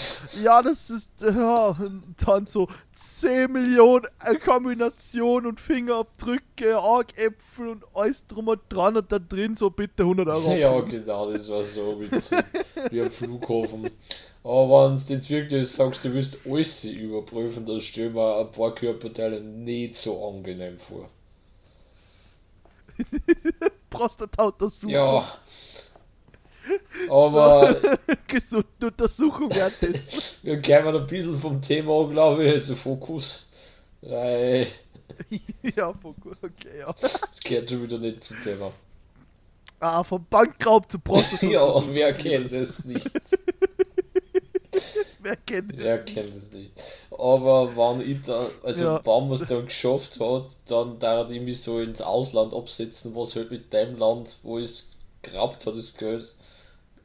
Ja, 0.43 0.63
das 0.63 0.91
ist, 0.91 1.11
ja, 1.21 1.69
und 1.69 2.15
dann 2.27 2.47
so 2.47 2.69
10 2.95 3.51
Millionen 3.53 4.07
Kombinationen 4.45 5.51
und 5.51 5.61
Fingerabdrücke, 5.61 6.79
Augäpfel 6.79 7.69
und 7.69 7.85
alles 7.95 8.27
drum 8.27 8.49
und 8.49 8.61
dran 8.69 8.97
und 8.97 9.11
da 9.11 9.19
drin 9.19 9.55
so 9.55 9.71
bitte 9.71 10.03
100 10.03 10.29
Euro. 10.29 10.47
Ja, 10.57 10.81
genau, 10.81 11.33
das 11.33 11.49
war 11.49 11.65
so 11.65 12.01
witzig. 12.01 12.39
wie 12.91 13.01
am 13.03 13.11
Flughafen. 13.11 13.91
Aber 14.43 14.91
wenn 14.91 14.97
du 14.97 15.13
jetzt 15.13 15.29
wirklich 15.29 15.69
sagst, 15.69 16.05
du 16.05 16.13
willst 16.13 16.39
alles 16.47 16.85
überprüfen, 16.85 17.67
dann 17.67 17.81
stell 17.81 18.11
mir 18.11 18.37
ein 18.39 18.53
paar 18.53 18.75
Körperteile 18.75 19.41
nicht 19.41 19.97
so 19.97 20.29
angenehm 20.29 20.79
vor. 20.79 21.09
Prostatautersuchung. 23.97 24.91
Ja. 24.91 25.39
Aber 27.09 27.77
Gesunde 28.27 28.87
Untersuchung 28.87 29.55
währenddessen. 29.55 30.21
wir 30.43 30.61
kämen 30.61 30.97
ein 30.97 31.07
bisschen 31.07 31.39
vom 31.39 31.63
Thema, 31.63 32.09
glaube 32.09 32.45
ich, 32.45 32.53
also 32.53 32.75
Fokus. 32.75 33.49
Weil 34.03 34.69
ja, 35.77 35.93
gut, 35.93 36.37
okay, 36.43 36.81
ja. 36.81 36.95
Das 37.01 37.41
gehört 37.43 37.71
schon 37.71 37.83
wieder 37.83 37.99
nicht 37.99 38.25
zum 38.25 38.37
Thema. 38.43 38.73
Ah, 39.79 40.03
vom 40.03 40.25
Bankraub 40.29 40.91
zu 40.91 40.99
Prostitution. 40.99 41.53
ja, 41.53 41.95
wer 41.95 42.13
kennt 42.15 42.51
es 42.53 42.85
nicht? 42.85 43.11
Wer 45.27 45.37
kennt 45.37 45.73
es 45.73 45.79
Wer 45.79 46.05
kennt 46.05 46.37
es 46.37 46.53
nicht? 46.53 46.71
Aber 47.11 47.77
wenn 47.77 48.09
ich 48.11 48.23
dann, 48.23 48.47
also 48.63 48.85
Ja. 48.85 49.01
wenn 49.05 49.29
man 49.29 49.33
es 49.33 49.47
dann 49.47 49.65
geschafft 49.67 50.19
hat, 50.21 50.47
dann 50.67 50.99
darf 50.99 51.31
ich 51.31 51.41
mich 51.43 51.61
so 51.61 51.81
ins 51.81 52.01
Ausland 52.01 52.55
absetzen, 52.55 53.15
was 53.15 53.35
halt 53.37 53.51
mit 53.51 53.73
dem 53.73 53.99
Land, 53.99 54.37
wo 54.43 54.59
es 54.59 54.89
geraubt 55.23 55.67
hat, 55.67 55.77
das 55.77 55.95
Geld, 55.97 56.35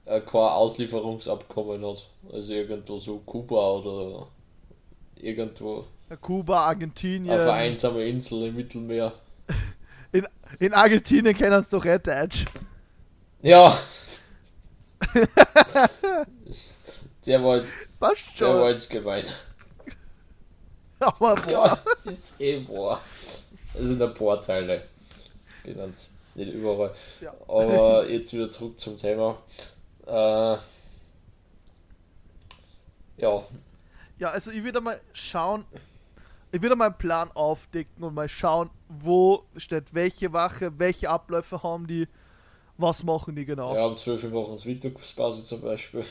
äh, 0.05 0.21
kein 0.21 0.41
Auslieferungsabkommen 0.41 1.85
hat. 1.85 2.07
Also 2.31 2.53
irgendwo 2.53 2.99
so 2.99 3.17
Kuba 3.25 3.71
oder 3.71 4.27
irgendwo 5.15 5.85
Kuba, 6.21 6.65
Argentinien. 6.65 7.33
auf 7.33 7.39
einer 7.41 7.53
einsamen 7.53 8.01
Insel 8.01 8.47
im 8.47 8.55
Mittelmeer. 8.55 9.13
In, 10.13 10.27
in 10.59 10.73
Argentinien 10.73 11.33
kennen 11.33 11.63
sie 11.63 11.71
doch 11.71 11.85
eh 11.85 11.97
Deutsch. 11.97 12.43
Ja! 13.41 13.79
der 17.25 17.43
war 17.43 17.57
jetzt, 17.57 17.69
Passt 18.01 18.39
der 18.41 18.47
schon. 18.47 18.67
jetzt 18.67 18.89
gemeint. 18.89 19.31
Aber 20.99 21.35
boah. 21.35 21.51
Ja, 21.51 21.83
ist 22.11 22.33
eh 22.39 22.67
wahr. 22.67 22.99
Es 23.75 23.85
sind 23.85 24.01
ein 24.01 24.13
paar 24.15 24.41
Teile. 24.41 24.83
Genannt. 25.63 25.95
Nicht 26.33 26.51
überall. 26.51 26.95
Ja. 27.21 27.31
Aber 27.47 28.09
jetzt 28.09 28.33
wieder 28.33 28.49
zurück 28.49 28.79
zum 28.79 28.97
Thema. 28.97 29.37
Äh, 30.07 30.57
ja, 33.17 33.43
Ja, 34.17 34.29
also 34.29 34.49
ich 34.49 34.63
würde 34.63 34.81
mal 34.81 34.99
schauen, 35.13 35.65
ich 36.51 36.59
würde 36.59 36.75
mal 36.75 36.87
einen 36.87 36.97
Plan 36.97 37.29
aufdecken 37.33 38.03
und 38.03 38.15
mal 38.15 38.27
schauen, 38.27 38.71
wo 38.89 39.43
steht 39.57 39.93
welche 39.93 40.33
Wache, 40.33 40.79
welche 40.79 41.07
Abläufe 41.07 41.61
haben 41.61 41.85
die, 41.85 42.07
was 42.77 43.03
machen 43.03 43.35
die 43.35 43.45
genau. 43.45 43.75
ja, 43.75 43.85
um 43.85 43.95
12 43.95 44.23
Uhr 44.23 44.41
machen 44.41 44.57
sie 44.57 44.69
Mittagspause 44.69 45.45
zum 45.45 45.61
Beispiel. 45.61 46.03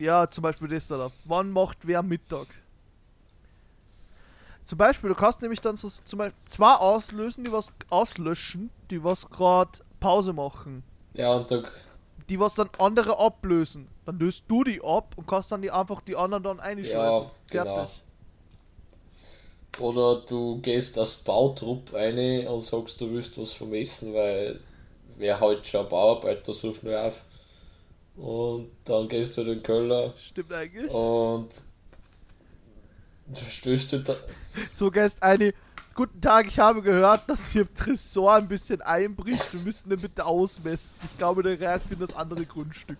Ja, 0.00 0.28
zum 0.28 0.42
Beispiel 0.42 0.66
das 0.68 0.88
da. 0.88 1.12
Wann 1.24 1.52
macht 1.52 1.86
wer 1.86 2.02
Mittag? 2.02 2.48
Zum 4.64 4.78
Beispiel, 4.78 5.08
du 5.10 5.14
kannst 5.16 5.42
nämlich 5.42 5.60
dann 5.60 5.76
so 5.76 5.88
zum 5.88 6.18
Beispiel 6.18 6.38
zwei 6.48 6.74
auslösen, 6.74 7.44
die 7.44 7.52
was 7.52 7.72
auslöschen, 7.88 8.70
die 8.90 9.02
was 9.02 9.28
gerade 9.30 9.80
Pause 10.00 10.32
machen. 10.32 10.84
Ja, 11.14 11.34
und 11.36 11.50
da, 11.50 11.62
Die 12.30 12.40
was 12.40 12.54
dann 12.54 12.70
andere 12.78 13.18
ablösen. 13.18 13.88
Dann 14.06 14.18
löst 14.18 14.44
du 14.48 14.64
die 14.64 14.80
ab 14.82 15.12
und 15.16 15.26
kannst 15.26 15.52
dann 15.52 15.60
die 15.62 15.70
einfach 15.70 16.00
die 16.00 16.16
anderen 16.16 16.44
dann 16.44 16.60
einschleusen. 16.60 17.26
Ja, 17.26 17.32
genau. 17.50 17.74
Fertig. 17.74 18.04
oder 19.78 20.20
du 20.26 20.60
gehst 20.60 20.98
als 20.98 21.16
Bautrupp 21.16 21.92
rein 21.92 22.46
und 22.48 22.60
sagst, 22.62 23.00
du 23.00 23.10
willst 23.10 23.38
was 23.38 23.52
vom 23.52 23.72
Essen, 23.74 24.14
weil 24.14 24.60
wer 25.16 25.40
halt 25.40 25.66
schon 25.66 25.88
Bauarbeiter 25.88 26.52
so 26.52 26.72
schnell 26.72 26.96
auf. 26.98 27.24
Und 28.20 28.68
dann 28.84 29.08
gehst 29.08 29.36
du 29.36 29.40
in 29.40 29.46
den 29.48 29.62
Keller 29.62 30.12
Stimmt 30.18 30.52
eigentlich. 30.52 30.92
und 30.92 31.48
du 33.28 33.40
stößt 33.50 33.92
du 33.92 33.98
da, 34.00 34.16
So 34.74 34.90
gehst 34.90 35.22
eine. 35.22 35.54
Guten 35.94 36.20
Tag, 36.20 36.46
ich 36.46 36.58
habe 36.58 36.82
gehört, 36.82 37.28
dass 37.28 37.50
hier 37.50 37.62
im 37.62 37.74
Tresor 37.74 38.34
ein 38.34 38.46
bisschen 38.48 38.80
einbricht. 38.82 39.52
Wir 39.52 39.60
müssen 39.60 39.88
den 39.90 40.00
bitte 40.00 40.24
ausmessen. 40.24 40.96
Ich 41.04 41.18
glaube, 41.18 41.42
der 41.42 41.58
reagiert 41.58 41.92
in 41.92 41.98
das 41.98 42.14
andere 42.14 42.44
Grundstück. 42.46 42.98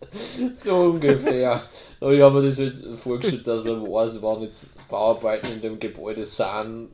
So 0.54 0.90
ungefähr. 0.90 1.62
Aber 2.00 2.12
ich 2.12 2.20
habe 2.20 2.40
mir 2.40 2.46
das 2.48 2.58
jetzt 2.58 2.84
vorgestellt, 2.98 3.46
dass 3.46 3.62
man 3.62 3.82
weiß, 3.82 4.20
wenn 4.20 4.42
jetzt 4.42 4.66
Bauarbeiten 4.88 5.52
in 5.52 5.60
dem 5.60 5.78
Gebäude 5.78 6.24
sind, 6.24 6.88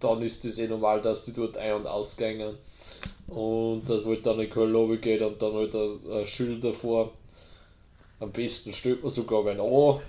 dann 0.00 0.22
ist 0.22 0.44
das 0.44 0.58
eh 0.58 0.66
normal, 0.66 1.00
dass 1.00 1.24
die 1.24 1.32
dort 1.32 1.56
ein- 1.56 1.74
und 1.74 1.86
ausgängen. 1.86 2.56
Und 3.26 3.88
man 3.88 4.04
halt 4.04 4.26
dann 4.26 4.40
in 4.40 4.50
Köln 4.50 4.74
runtergeht 4.74 5.22
und 5.22 5.40
dann 5.40 5.52
halt 5.52 5.74
ein, 5.74 5.98
ein 6.10 6.26
Schild 6.26 6.62
davor. 6.62 7.12
Am 8.20 8.32
besten 8.32 8.72
stellt 8.72 9.02
man 9.02 9.10
sogar 9.10 9.44
wenn 9.44 9.60
an. 9.60 10.00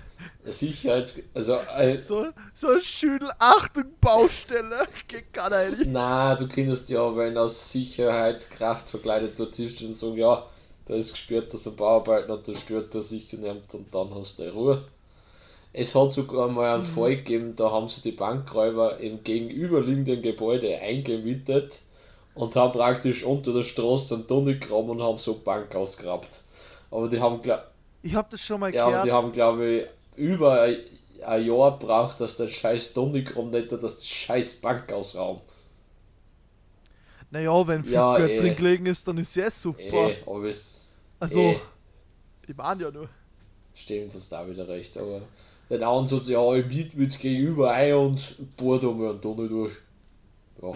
Sicherheits... 0.44 1.20
Also, 1.34 1.58
ein, 1.58 2.00
So, 2.00 2.26
so 2.54 2.68
ein 2.68 2.80
Schüdel, 2.80 3.30
Achtung, 3.38 3.84
Baustelle. 4.00 4.86
Geht 5.08 5.32
gar 5.32 5.50
nicht. 5.50 5.86
na, 5.86 6.34
du 6.34 6.48
könntest 6.48 6.88
ja, 6.90 7.14
wenn 7.16 7.36
als 7.36 7.70
Sicherheitskraft 7.70 8.88
verkleidet 8.88 9.38
dort 9.38 9.58
ist 9.58 9.82
und 9.82 9.96
sagen, 9.96 10.16
ja, 10.16 10.46
da 10.86 10.94
ist 10.94 11.12
gesperrt, 11.12 11.52
dass 11.52 11.66
ein 11.66 11.76
Bauarbeiter 11.76 12.34
und 12.34 12.48
das 12.48 12.60
stört 12.60 12.94
er 12.94 13.02
sicher 13.02 13.36
nicht 13.36 13.74
und 13.74 13.94
dann 13.94 14.14
hast 14.14 14.38
du 14.38 14.50
Ruhe. 14.50 14.84
Es 15.74 15.94
hat 15.94 16.12
sogar 16.12 16.48
mal 16.48 16.74
einen 16.74 16.84
Fall 16.84 17.16
gegeben, 17.16 17.54
da 17.54 17.70
haben 17.70 17.88
sie 17.88 18.00
die 18.00 18.12
Bankräuber 18.12 18.98
im 18.98 19.22
gegenüberliegenden 19.22 20.22
Gebäude 20.22 20.78
eingemietet 20.78 21.80
und 22.38 22.56
haben 22.56 22.72
praktisch 22.72 23.24
unter 23.24 23.52
der 23.52 23.62
Straße 23.64 24.14
einen 24.14 24.26
Tunnel 24.28 24.58
gegraben 24.58 24.90
und 24.90 25.02
haben 25.02 25.18
so 25.18 25.38
Bank 25.40 25.74
ausgegrabt. 25.74 26.42
Aber 26.90 27.08
die 27.08 27.20
haben, 27.20 27.42
gla- 27.42 27.64
Ich 28.02 28.14
habe 28.14 28.28
das 28.30 28.40
schon 28.44 28.60
mal 28.60 28.72
ja, 28.72 28.84
gehört. 28.86 29.04
die 29.04 29.12
haben 29.12 29.32
glaube 29.32 29.66
ich 29.66 29.86
über 30.16 30.62
ein, 30.62 30.78
ein 31.24 31.46
Jahr 31.46 31.78
braucht, 31.78 32.20
dass 32.20 32.36
der 32.36 32.48
scheiß 32.48 32.92
Tunnel 32.94 33.24
gegraben 33.24 33.52
hätte, 33.52 33.78
dass 33.78 33.98
die 33.98 34.06
scheiß 34.06 34.60
Bank 34.60 34.92
ausrauben. 34.92 35.42
Naja, 37.30 37.66
wenn 37.66 37.84
viel 37.84 37.92
Ja, 37.92 38.14
Geld 38.14 38.36
eh. 38.36 38.36
drin 38.36 38.56
gelegen 38.56 38.86
ist, 38.86 39.06
dann 39.06 39.18
ist 39.18 39.34
ja 39.36 39.50
super. 39.50 40.10
Eh, 40.10 40.22
aber 40.26 40.44
es 40.44 40.88
also, 41.20 41.38
eh. 41.38 41.60
ich 42.46 42.56
meine 42.56 42.84
ja 42.84 42.90
nur. 42.90 43.08
stimmt, 43.74 44.14
hast 44.14 44.30
da 44.32 44.46
wieder 44.48 44.68
recht. 44.68 44.96
Aber 44.98 45.22
den 45.70 45.82
anderen 45.82 46.06
so, 46.20 46.30
ja, 46.32 46.54
ich 46.54 46.66
miet 46.66 46.94
mir 46.94 47.04
jetzt 47.04 47.20
gegenüber 47.20 47.70
ein 47.72 47.94
und 47.94 48.56
bohr 48.56 48.78
da 48.80 48.88
mal 48.90 49.10
einen 49.10 49.20
Tunnel 49.22 49.48
durch. 49.48 49.72
Ja, 50.62 50.74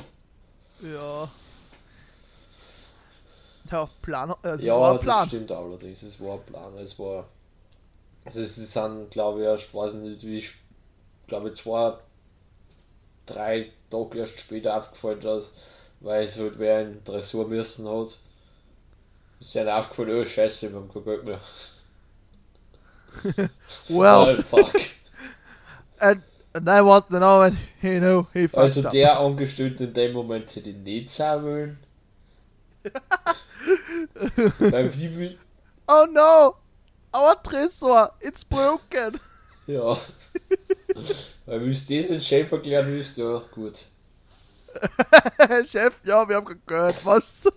Ja. 0.81 1.31
Ja, 3.71 3.89
Plan, 4.03 4.35
also 4.43 4.67
ja 4.67 4.75
war 4.79 4.93
ein 4.93 5.01
das 5.01 5.01
Plan. 5.01 5.29
stimmt 5.29 5.51
allerdings. 5.53 6.03
Es 6.03 6.21
war 6.21 6.35
ein 6.39 6.45
Plan. 6.45 6.77
Es 6.79 6.99
war. 6.99 7.29
Also, 8.25 8.41
es 8.41 8.57
sind, 8.57 9.11
glaube 9.11 9.41
ich, 9.41 9.47
erst, 9.47 9.75
weiß 9.75 9.95
nicht, 9.95 10.23
wie 10.25 10.39
ich 10.39 10.55
glaube, 11.27 11.51
ich, 11.51 11.57
zwei, 11.57 11.95
drei 13.27 13.73
Tage 13.91 14.19
erst 14.21 14.39
später 14.41 14.77
aufgefallen, 14.77 15.21
dass, 15.21 15.53
weil 16.01 16.25
es 16.25 16.39
halt 16.39 16.59
wer 16.59 16.83
in 16.83 16.93
den 16.95 17.05
Dressur 17.05 17.49
müssen 17.49 17.89
hat. 17.89 18.19
Es 19.41 19.49
ist 19.49 19.55
ihnen 19.57 19.69
aufgefallen, 19.69 20.21
oh 20.21 20.25
Scheiße, 20.25 20.71
wir 20.73 20.79
haben 20.81 20.93
kein 20.93 21.05
Geld 21.05 21.25
mehr. 21.25 21.41
Well, 23.89 24.31
Oh, 24.31 24.43
fuck. 24.43 24.75
and, 26.01 26.23
and 26.55 26.69
I 26.69 26.81
was 26.83 27.05
the 27.09 27.19
when 27.21 27.59
you 27.83 28.01
know 28.01 28.27
he 28.33 28.49
Also 28.53 28.83
der 28.83 29.19
Angestellte 29.21 29.85
in 29.85 29.95
dem 29.95 30.13
Moment 30.13 30.55
hätte 30.57 30.71
ich 30.71 30.77
nicht 30.77 31.11
sein 31.11 31.43
wollen. 31.45 31.79
Oh 35.89 36.07
no! 36.11 36.57
Our 37.13 37.35
Tresor, 37.43 38.13
it's 38.21 38.45
broken! 38.45 39.19
Ja. 39.67 39.99
Weil 41.47 41.61
willst 41.61 41.91
du 41.91 41.99
das 41.99 42.09
den 42.09 42.23
Chef 42.23 42.51
erklären 42.51 42.87
willst, 42.87 43.17
ja 43.17 43.43
gut. 43.53 43.87
Chef, 45.67 46.01
ja, 46.05 46.29
wir 46.29 46.37
haben 46.37 46.61
Geld, 46.67 47.05
was? 47.05 47.49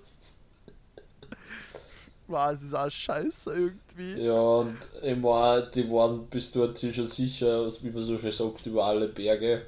Wow, 2.27 2.51
es 2.53 2.63
ist 2.63 2.73
auch 2.73 2.89
scheiße 2.89 3.53
irgendwie. 3.53 4.23
Ja, 4.23 4.33
und 4.33 4.77
ich 5.01 5.15
meine, 5.15 5.69
die 5.73 5.89
waren 5.89 6.25
bis 6.27 6.51
dorthin 6.51 6.93
schon 6.93 7.07
sicher, 7.07 7.71
wie 7.81 7.91
man 7.91 8.01
so 8.01 8.17
schön 8.17 8.31
sagt, 8.31 8.65
über 8.65 8.85
alle 8.85 9.07
Berge. 9.07 9.67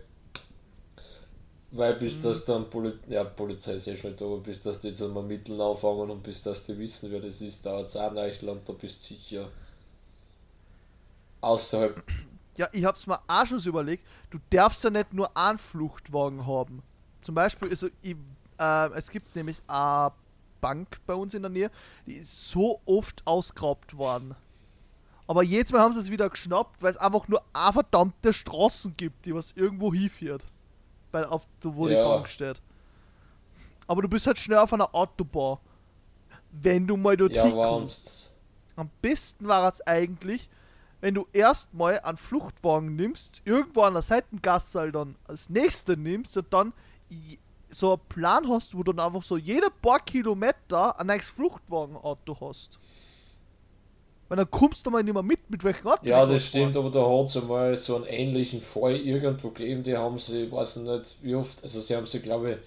Weil 1.72 1.96
bis 1.96 2.22
das 2.22 2.46
dann 2.46 2.70
Poli 2.70 2.94
ja, 3.10 3.26
Polizei 3.26 3.74
ist 3.74 3.88
ja 3.88 3.96
schon 3.96 4.16
da, 4.16 4.26
aber 4.26 4.38
bis 4.38 4.62
das 4.62 4.80
die 4.80 4.96
zum 4.96 5.16
Ermitteln 5.16 5.60
anfangen 5.60 6.10
und 6.10 6.24
bis 6.24 6.42
das 6.42 6.66
die 6.66 6.78
wissen, 6.78 7.12
wer 7.12 7.20
das 7.20 7.42
ist, 7.42 7.66
dauert 7.66 7.88
es 7.88 7.98
auch 7.98 8.12
nicht 8.12 8.42
lang, 8.42 8.62
da 8.66 8.74
bist 8.74 9.02
du 9.02 9.16
sicher 9.16 9.50
außerhalb 11.42 12.02
Ja, 12.56 12.70
ich 12.72 12.86
hab's 12.86 13.06
mir 13.06 13.20
auch 13.28 13.46
schon 13.46 13.60
so 13.60 13.70
überlegt, 13.70 14.08
du 14.30 14.40
darfst 14.50 14.84
ja 14.84 14.90
nicht 14.90 15.14
nur 15.14 15.36
einen 15.36 15.58
Fluchtwagen 15.58 16.48
haben. 16.48 16.84
Zum 17.22 17.36
Beispiel, 17.36 17.70
also, 17.70 17.90
ich, 18.02 18.16
äh, 18.58 18.90
es 18.94 19.12
gibt 19.12 19.36
nämlich 19.36 19.58
eine 19.68 20.14
Bank 20.62 21.00
bei 21.06 21.14
uns 21.14 21.34
in 21.34 21.42
der 21.42 21.52
Nähe, 21.52 21.72
die 22.06 22.14
ist 22.14 22.50
so 22.50 22.80
oft 22.86 23.22
ausgeraubt 23.26 23.98
worden. 23.98 24.36
Aber 25.28 25.44
jedes 25.44 25.74
Mal 25.74 25.82
haben 25.82 25.94
sie 25.94 26.00
es 26.00 26.10
wieder 26.10 26.30
geschnappt, 26.30 26.82
weil 26.82 26.92
es 26.92 26.98
einfach 26.98 27.28
nur 27.28 27.44
eine 27.52 27.74
verdammte 27.74 28.32
Straßen 28.32 28.96
gibt, 28.96 29.26
die 29.26 29.36
was 29.36 29.52
irgendwo 29.52 29.94
hinführt. 29.94 30.48
Weil 31.18 31.26
auf 31.26 31.48
wo 31.64 31.88
die 31.88 31.96
Ja. 31.96 32.08
Bank 32.08 32.28
steht. 32.28 32.62
Aber 33.88 34.04
du 34.04 34.08
bist 34.08 34.28
halt 34.28 34.38
schnell 34.38 34.60
auf 34.60 34.72
einer 34.72 34.94
Autobahn. 34.94 35.58
Wenn 36.52 36.86
du 36.86 36.96
mal 36.96 37.18
dort 37.18 37.34
ja, 37.36 37.44
hinkommst. 37.44 38.06
warst. 38.06 38.32
Am 38.76 38.92
besten 39.02 39.48
war 39.48 39.68
es 39.68 39.82
eigentlich, 39.88 40.48
wenn 41.02 41.16
du 41.16 41.26
erstmal 41.34 42.00
einen 42.02 42.18
Fluchtwagen 42.18 42.96
nimmst, 42.96 43.42
irgendwo 43.46 43.82
an 43.82 43.94
der 43.94 44.04
Seitengasse 44.04 44.80
halt 44.80 44.94
dann 44.96 45.16
als 45.26 45.50
nächste 45.50 45.98
nimmst 45.98 46.38
und 46.38 46.54
dann 46.54 46.74
so 47.70 47.94
einen 47.94 48.02
Plan 48.10 48.48
hast, 48.48 48.78
wo 48.78 48.84
du 48.84 48.94
dann 48.94 49.08
einfach 49.08 49.24
so 49.24 49.38
jede 49.38 49.72
paar 49.72 50.00
Kilometer 50.00 51.00
ein 51.00 51.08
neues 51.08 51.30
Fluchtwagenauto 51.30 52.38
hast. 52.42 52.78
Weil 54.28 54.38
dann 54.38 54.52
kommst 54.52 54.86
du 54.86 54.92
mal 54.92 55.04
nicht 55.04 55.14
mehr 55.14 55.24
mit, 55.24 55.50
mit 55.50 55.64
welchem 55.64 55.88
Auto 55.88 56.02
Ja, 56.02 56.26
das 56.26 56.46
stimmt, 56.46 56.76
aber 56.78 56.90
da 56.92 57.02
hat 57.08 57.28
es 57.30 57.38
einmal 57.38 57.76
so 57.78 57.96
einen 57.96 58.06
ähnlichen 58.06 58.62
Fall 58.62 58.96
irgendwo 58.96 59.50
gegeben, 59.50 59.84
die 59.84 59.96
haben 59.98 60.18
sie, 60.20 60.44
ich 60.46 60.52
weiß 60.52 60.78
nicht 60.78 61.16
wie 61.22 61.36
oft, 61.36 61.62
also 61.64 61.82
sie 61.82 61.96
haben 61.96 62.06
sie, 62.08 62.20
glaube 62.20 62.52
ich, 62.52 62.58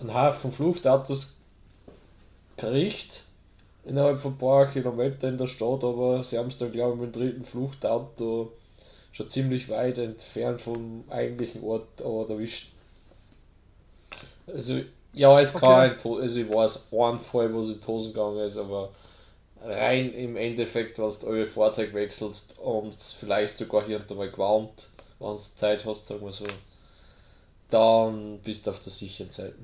einen 0.00 0.14
Haufen 0.14 0.52
Fluchtautos 0.52 1.36
gekriegt, 2.56 3.22
innerhalb 3.84 4.20
von 4.20 4.34
ein 4.34 4.38
paar 4.38 4.66
Kilometern 4.72 5.32
in 5.32 5.38
der 5.38 5.46
Stadt, 5.48 5.84
aber 5.84 6.24
sie 6.24 6.38
haben 6.38 6.48
es 6.48 6.58
dann, 6.58 6.72
glaube 6.72 6.94
ich, 6.96 7.00
mit 7.02 7.14
dem 7.16 7.22
dritten 7.22 7.44
Fluchtauto 7.44 8.52
schon 9.12 9.30
ziemlich 9.30 9.68
weit 9.70 9.98
entfernt 9.98 10.62
vom 10.62 11.04
eigentlichen 11.10 11.62
Ort 11.64 11.88
aber 12.02 12.28
erwischt. 12.30 12.72
Also, 14.46 14.80
ja, 15.12 15.40
es 15.40 15.54
kann 15.56 15.72
Okay. 15.74 15.90
ein, 15.92 15.98
To- 15.98 16.18
also 16.18 16.38
ich 16.40 16.48
weiß 16.48 16.92
einen 16.92 17.20
Fall, 17.20 17.52
wo 17.52 17.62
in 17.62 17.80
die 17.80 17.86
Hosen 17.86 18.12
gegangen 18.12 18.38
ist, 18.40 18.56
aber 18.56 18.90
rein 19.62 20.12
im 20.12 20.36
Endeffekt, 20.36 20.98
wenn 20.98 21.10
du 21.10 21.26
euer 21.26 21.46
Fahrzeug 21.46 21.94
wechselst 21.94 22.58
und 22.58 22.94
vielleicht 22.94 23.58
sogar 23.58 23.84
hier 23.84 24.00
und 24.00 24.10
da 24.10 24.14
mal 24.14 24.30
gewarnt, 24.30 24.88
wenn 25.18 25.28
du 25.28 25.38
Zeit 25.38 25.84
hast, 25.84 26.06
sagen 26.06 26.24
wir 26.24 26.32
so, 26.32 26.46
dann 27.70 28.40
bist 28.40 28.66
du 28.66 28.70
auf 28.70 28.80
der 28.80 28.92
sicheren 28.92 29.30
Seite. 29.30 29.58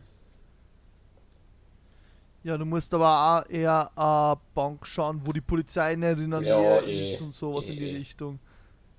Ja, 2.44 2.58
du 2.58 2.64
musst 2.64 2.92
aber 2.92 3.44
auch 3.44 3.48
eher 3.48 3.90
eine 3.96 4.40
Bank 4.54 4.84
schauen, 4.86 5.20
wo 5.24 5.32
die 5.32 5.40
Polizei 5.40 5.94
nicht 5.94 6.18
in 6.18 6.32
der 6.32 6.42
Ja, 6.42 6.80
Nähe 6.80 6.86
eh, 6.86 7.12
ist 7.12 7.22
und 7.22 7.34
sowas 7.34 7.68
in 7.68 7.76
die 7.76 7.90
eh. 7.90 7.96
Richtung. 7.98 8.40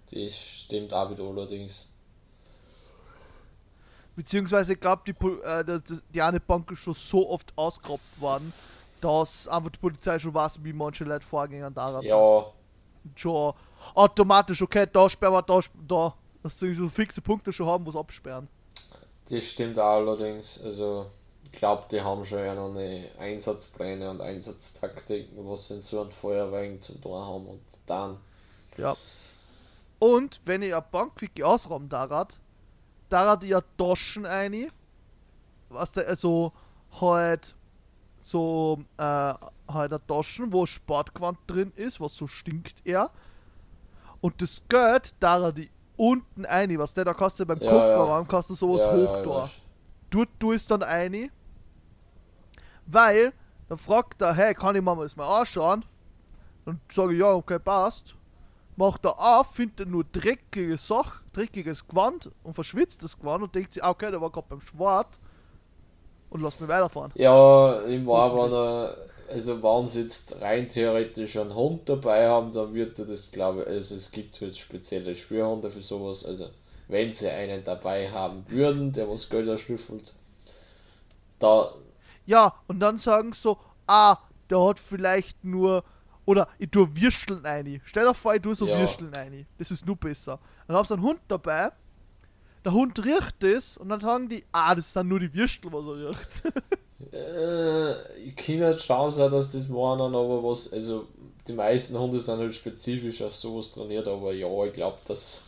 Das 0.09 0.33
stimmt 0.33 0.93
auch 0.93 1.12
wieder 1.12 1.23
allerdings. 1.23 1.89
Beziehungsweise, 4.15 4.73
ich 4.73 4.79
glaube, 4.79 5.01
die, 5.07 5.25
äh, 5.43 5.81
die 6.13 6.21
eine 6.21 6.39
Bank 6.39 6.71
ist 6.71 6.79
schon 6.79 6.93
so 6.93 7.29
oft 7.29 7.51
ausgeraubt 7.57 8.21
worden, 8.21 8.53
dass 9.03 9.48
einfach 9.48 9.72
die 9.72 9.79
Polizei 9.79 10.17
schon 10.17 10.33
weiß, 10.33 10.63
wie 10.63 10.74
manche 10.74 11.03
Leute 11.03 11.25
vorgehen 11.25 11.74
daran. 11.74 12.03
Ja, 12.03 12.45
Schon 13.15 13.53
automatisch, 13.95 14.62
okay, 14.62 14.88
da 14.91 15.10
sperren 15.10 15.33
wir, 15.33 15.41
da, 15.41 15.60
da. 15.88 16.13
Dass 16.41 16.60
sie 16.60 16.74
so 16.74 16.88
fixe 16.88 17.22
Punkte 17.22 17.51
schon 17.51 17.67
haben, 17.67 17.89
sie 17.89 17.98
absperren. 17.98 18.48
das 19.29 19.43
stimmt 19.43 19.77
allerdings. 19.77 20.62
Also, 20.63 21.07
ich 21.43 21.51
glaube, 21.51 21.83
die 21.91 22.01
haben 22.01 22.24
schon 22.24 22.39
ja 22.39 22.55
noch 22.55 22.69
eine 22.69 23.10
Einsatzpläne 23.19 24.10
und 24.10 24.22
Einsatztaktiken, 24.22 25.38
was 25.50 25.67
sie 25.67 25.75
in 25.75 25.81
so 25.81 26.01
einem 26.01 26.12
Feuerwehr 26.12 26.79
zum 26.79 27.01
Tor 27.01 27.25
haben 27.25 27.45
und 27.48 27.62
dann. 27.86 28.17
Ja. 28.77 28.95
Und 30.00 30.41
wenn 30.45 30.62
ich 30.62 30.74
eine 30.74 30.81
Bank 30.81 31.22
wirklich 31.22 31.45
ausrauben 31.45 31.89
darat, 31.89 32.39
darat 33.10 33.43
ich 33.43 33.53
eine 33.53 33.63
Taschen 33.77 34.25
ein, 34.25 34.72
was 35.69 35.93
der, 35.93 36.07
also 36.07 36.51
halt 37.00 37.55
so, 38.23 38.79
äh, 38.97 39.01
halt 39.03 39.39
eine 39.69 40.05
Taschen, 40.05 40.51
wo 40.51 40.65
Sportgewand 40.65 41.37
drin 41.47 41.71
ist, 41.75 41.99
was 41.99 42.15
so 42.15 42.27
stinkt 42.27 42.81
er. 42.85 43.11
Und 44.21 44.41
das 44.41 44.61
Geld, 44.69 45.13
darat 45.19 45.59
ich 45.59 45.69
unten 45.97 46.45
ein, 46.45 46.77
was 46.79 46.93
der 46.93 47.05
da 47.05 47.13
kannst 47.13 47.39
du 47.39 47.45
beim 47.45 47.59
Ja, 47.59 47.69
Kofferraum, 47.69 48.27
kannst 48.27 48.49
du 48.49 48.53
sowas 48.55 48.81
ja, 48.81 48.93
hoch 48.93 49.17
ja, 49.17 49.23
da. 49.23 49.49
Dort 50.09 50.29
du 50.39 50.53
es 50.53 50.67
dann 50.67 50.83
ein, 50.83 51.31
weil 52.85 53.33
dann 53.69 53.77
fragt 53.77 54.21
er, 54.21 54.33
hey, 54.33 54.53
kann 54.53 54.75
ich 54.75 54.81
mir 54.81 54.95
das 54.95 55.15
mal 55.15 55.41
anschauen? 55.41 55.85
Dann 56.65 56.79
sage 56.89 57.13
ich, 57.13 57.19
ja, 57.19 57.31
okay, 57.31 57.59
passt. 57.59 58.15
Macht 58.75 59.05
er 59.05 59.19
auf, 59.19 59.53
findet 59.53 59.81
er 59.81 59.85
nur 59.85 60.03
dreckige 60.03 60.77
Sach, 60.77 61.21
dreckiges 61.31 61.87
Gewand 61.87 62.31
und 62.41 62.53
verschwitzt 62.53 63.03
das 63.03 63.17
Gewand 63.17 63.43
und 63.43 63.53
denkt 63.53 63.73
sich, 63.73 63.83
ah, 63.83 63.89
okay, 63.89 64.09
der 64.09 64.19
war 64.19 64.31
gerade 64.31 64.47
beim 64.49 64.61
Sport 64.61 65.19
und 66.33 66.41
lass 66.41 66.59
mich 66.59 66.69
weiterfahren. 66.69 67.13
Ja, 67.15 67.81
im 67.81 68.05
war, 68.05 68.35
wenn 68.35 68.51
er, 68.53 68.97
also 69.31 69.61
wenn 69.63 69.87
sie 69.87 70.01
jetzt 70.01 70.39
rein 70.41 70.69
theoretisch 70.69 71.37
einen 71.37 71.55
Hund 71.55 71.89
dabei 71.89 72.27
haben, 72.27 72.51
dann 72.53 72.73
wird 72.75 72.99
er 72.99 73.05
das, 73.05 73.31
glaube 73.31 73.61
ich, 73.63 73.67
also 73.67 73.95
es 73.95 74.11
gibt 74.11 74.39
halt 74.41 74.57
spezielle 74.57 75.15
Spürhunde 75.15 75.71
für 75.71 75.81
sowas, 75.81 76.23
also 76.25 76.49
wenn 76.87 77.13
sie 77.13 77.29
einen 77.29 77.63
dabei 77.63 78.11
haben 78.11 78.45
würden, 78.49 78.91
der 78.93 79.09
was 79.09 79.29
Geld 79.29 79.47
erschnüffelt, 79.47 80.13
da, 81.39 81.73
Ja, 82.25 82.53
und 82.67 82.79
dann 82.79 82.97
sagen 82.97 83.34
sie 83.34 83.41
so, 83.41 83.60
ah, 83.88 84.17
der 84.49 84.60
hat 84.65 84.79
vielleicht 84.79 85.43
nur, 85.43 85.84
oder 86.25 86.47
ich 86.58 86.69
tue 86.69 86.89
Würsteln 86.95 87.45
ein. 87.45 87.81
Stell 87.84 88.05
dir 88.05 88.13
vor, 88.13 88.36
ich 88.36 88.41
tue 88.41 88.55
so 88.55 88.65
Ja. 88.65 88.73
Würsteln 88.73 89.13
ein. 89.13 89.45
Das 89.58 89.71
ist 89.71 89.86
nur 89.86 89.97
besser. 89.97 90.39
Dann 90.67 90.77
haben 90.77 90.86
sie 90.86 90.93
einen 90.93 91.03
Hund 91.03 91.19
dabei, 91.27 91.71
der 92.63 92.73
Hund 92.73 93.04
riecht 93.04 93.43
es 93.43 93.78
und 93.78 93.89
dann 93.89 93.99
sagen 93.99 94.30
die, 94.30 94.43
ah, 94.52 94.73
das 94.76 94.93
sind 94.93 95.08
nur 95.08 95.19
die 95.19 95.34
Würstel, 95.34 95.71
was 95.71 95.86
er 95.86 96.10
riecht. 96.10 97.13
äh, 97.13 98.23
ich 98.23 98.36
kann 98.36 98.60
nicht 98.60 98.82
schauen, 98.82 99.12
sein, 99.12 99.32
dass 99.32 99.52
das 99.52 99.67
meinen, 99.67 100.15
aber 100.15 100.43
was, 100.43 100.71
also 100.71 101.08
die 101.47 101.54
meisten 101.54 101.97
Hunde 101.97 102.19
sind 102.19 102.39
halt 102.39 102.56
spezifisch 102.56 103.21
auf 103.21 103.36
sowas 103.36 103.71
trainiert, 103.71 104.08
aber 104.08 104.34
ja, 104.34 104.47
ich 104.65 104.73
glaube, 104.73 104.97
dass 105.06 105.41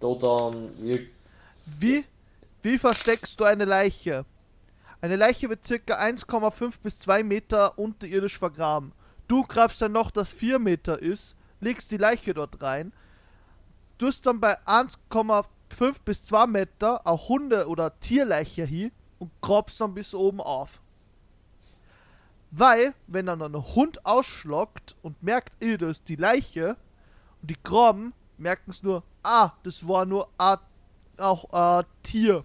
da 0.00 0.14
dann 0.14 0.70
wir 0.78 1.06
Wie, 1.66 2.04
wie 2.62 2.78
versteckst 2.78 3.38
du 3.40 3.44
eine 3.44 3.64
Leiche? 3.64 4.24
Eine 5.00 5.16
Leiche 5.16 5.48
wird 5.50 5.66
circa 5.66 6.00
1,5 6.00 6.74
bis 6.82 7.00
2 7.00 7.24
Meter 7.24 7.78
unterirdisch 7.78 8.38
vergraben. 8.38 8.92
Du 9.28 9.42
grabst 9.42 9.82
ein 9.82 9.92
Loch, 9.92 10.10
das 10.10 10.30
4 10.30 10.58
Meter 10.58 11.00
ist, 11.00 11.36
legst 11.60 11.90
die 11.90 11.96
Leiche 11.96 12.32
dort 12.32 12.62
rein, 12.62 12.92
tust 13.98 14.26
dann 14.26 14.40
bei 14.40 14.58
1,5 14.60 15.44
bis 16.04 16.24
2 16.24 16.46
Meter 16.46 17.06
auch 17.06 17.28
Hunde- 17.28 17.68
oder 17.68 17.98
Tierleiche 18.00 18.64
hin 18.64 18.92
und 19.18 19.30
grabst 19.40 19.80
dann 19.80 19.94
bis 19.94 20.14
oben 20.14 20.40
auf. 20.40 20.80
Weil, 22.50 22.94
wenn 23.06 23.26
dann 23.26 23.42
ein 23.42 23.54
Hund 23.74 24.06
ausschlockt 24.06 24.94
und 25.02 25.20
merkt, 25.22 25.60
eh, 25.62 25.76
da 25.76 25.90
ist 25.90 26.08
die 26.08 26.16
Leiche, 26.16 26.76
und 27.42 27.50
die 27.50 27.56
graben, 27.62 28.14
merken 28.38 28.70
es 28.70 28.82
nur, 28.82 29.02
ah, 29.22 29.50
das 29.64 29.86
war 29.86 30.04
nur 30.04 30.28
ein 30.38 30.58
auch 31.18 31.44
ein 31.50 31.84
Tier. 32.02 32.44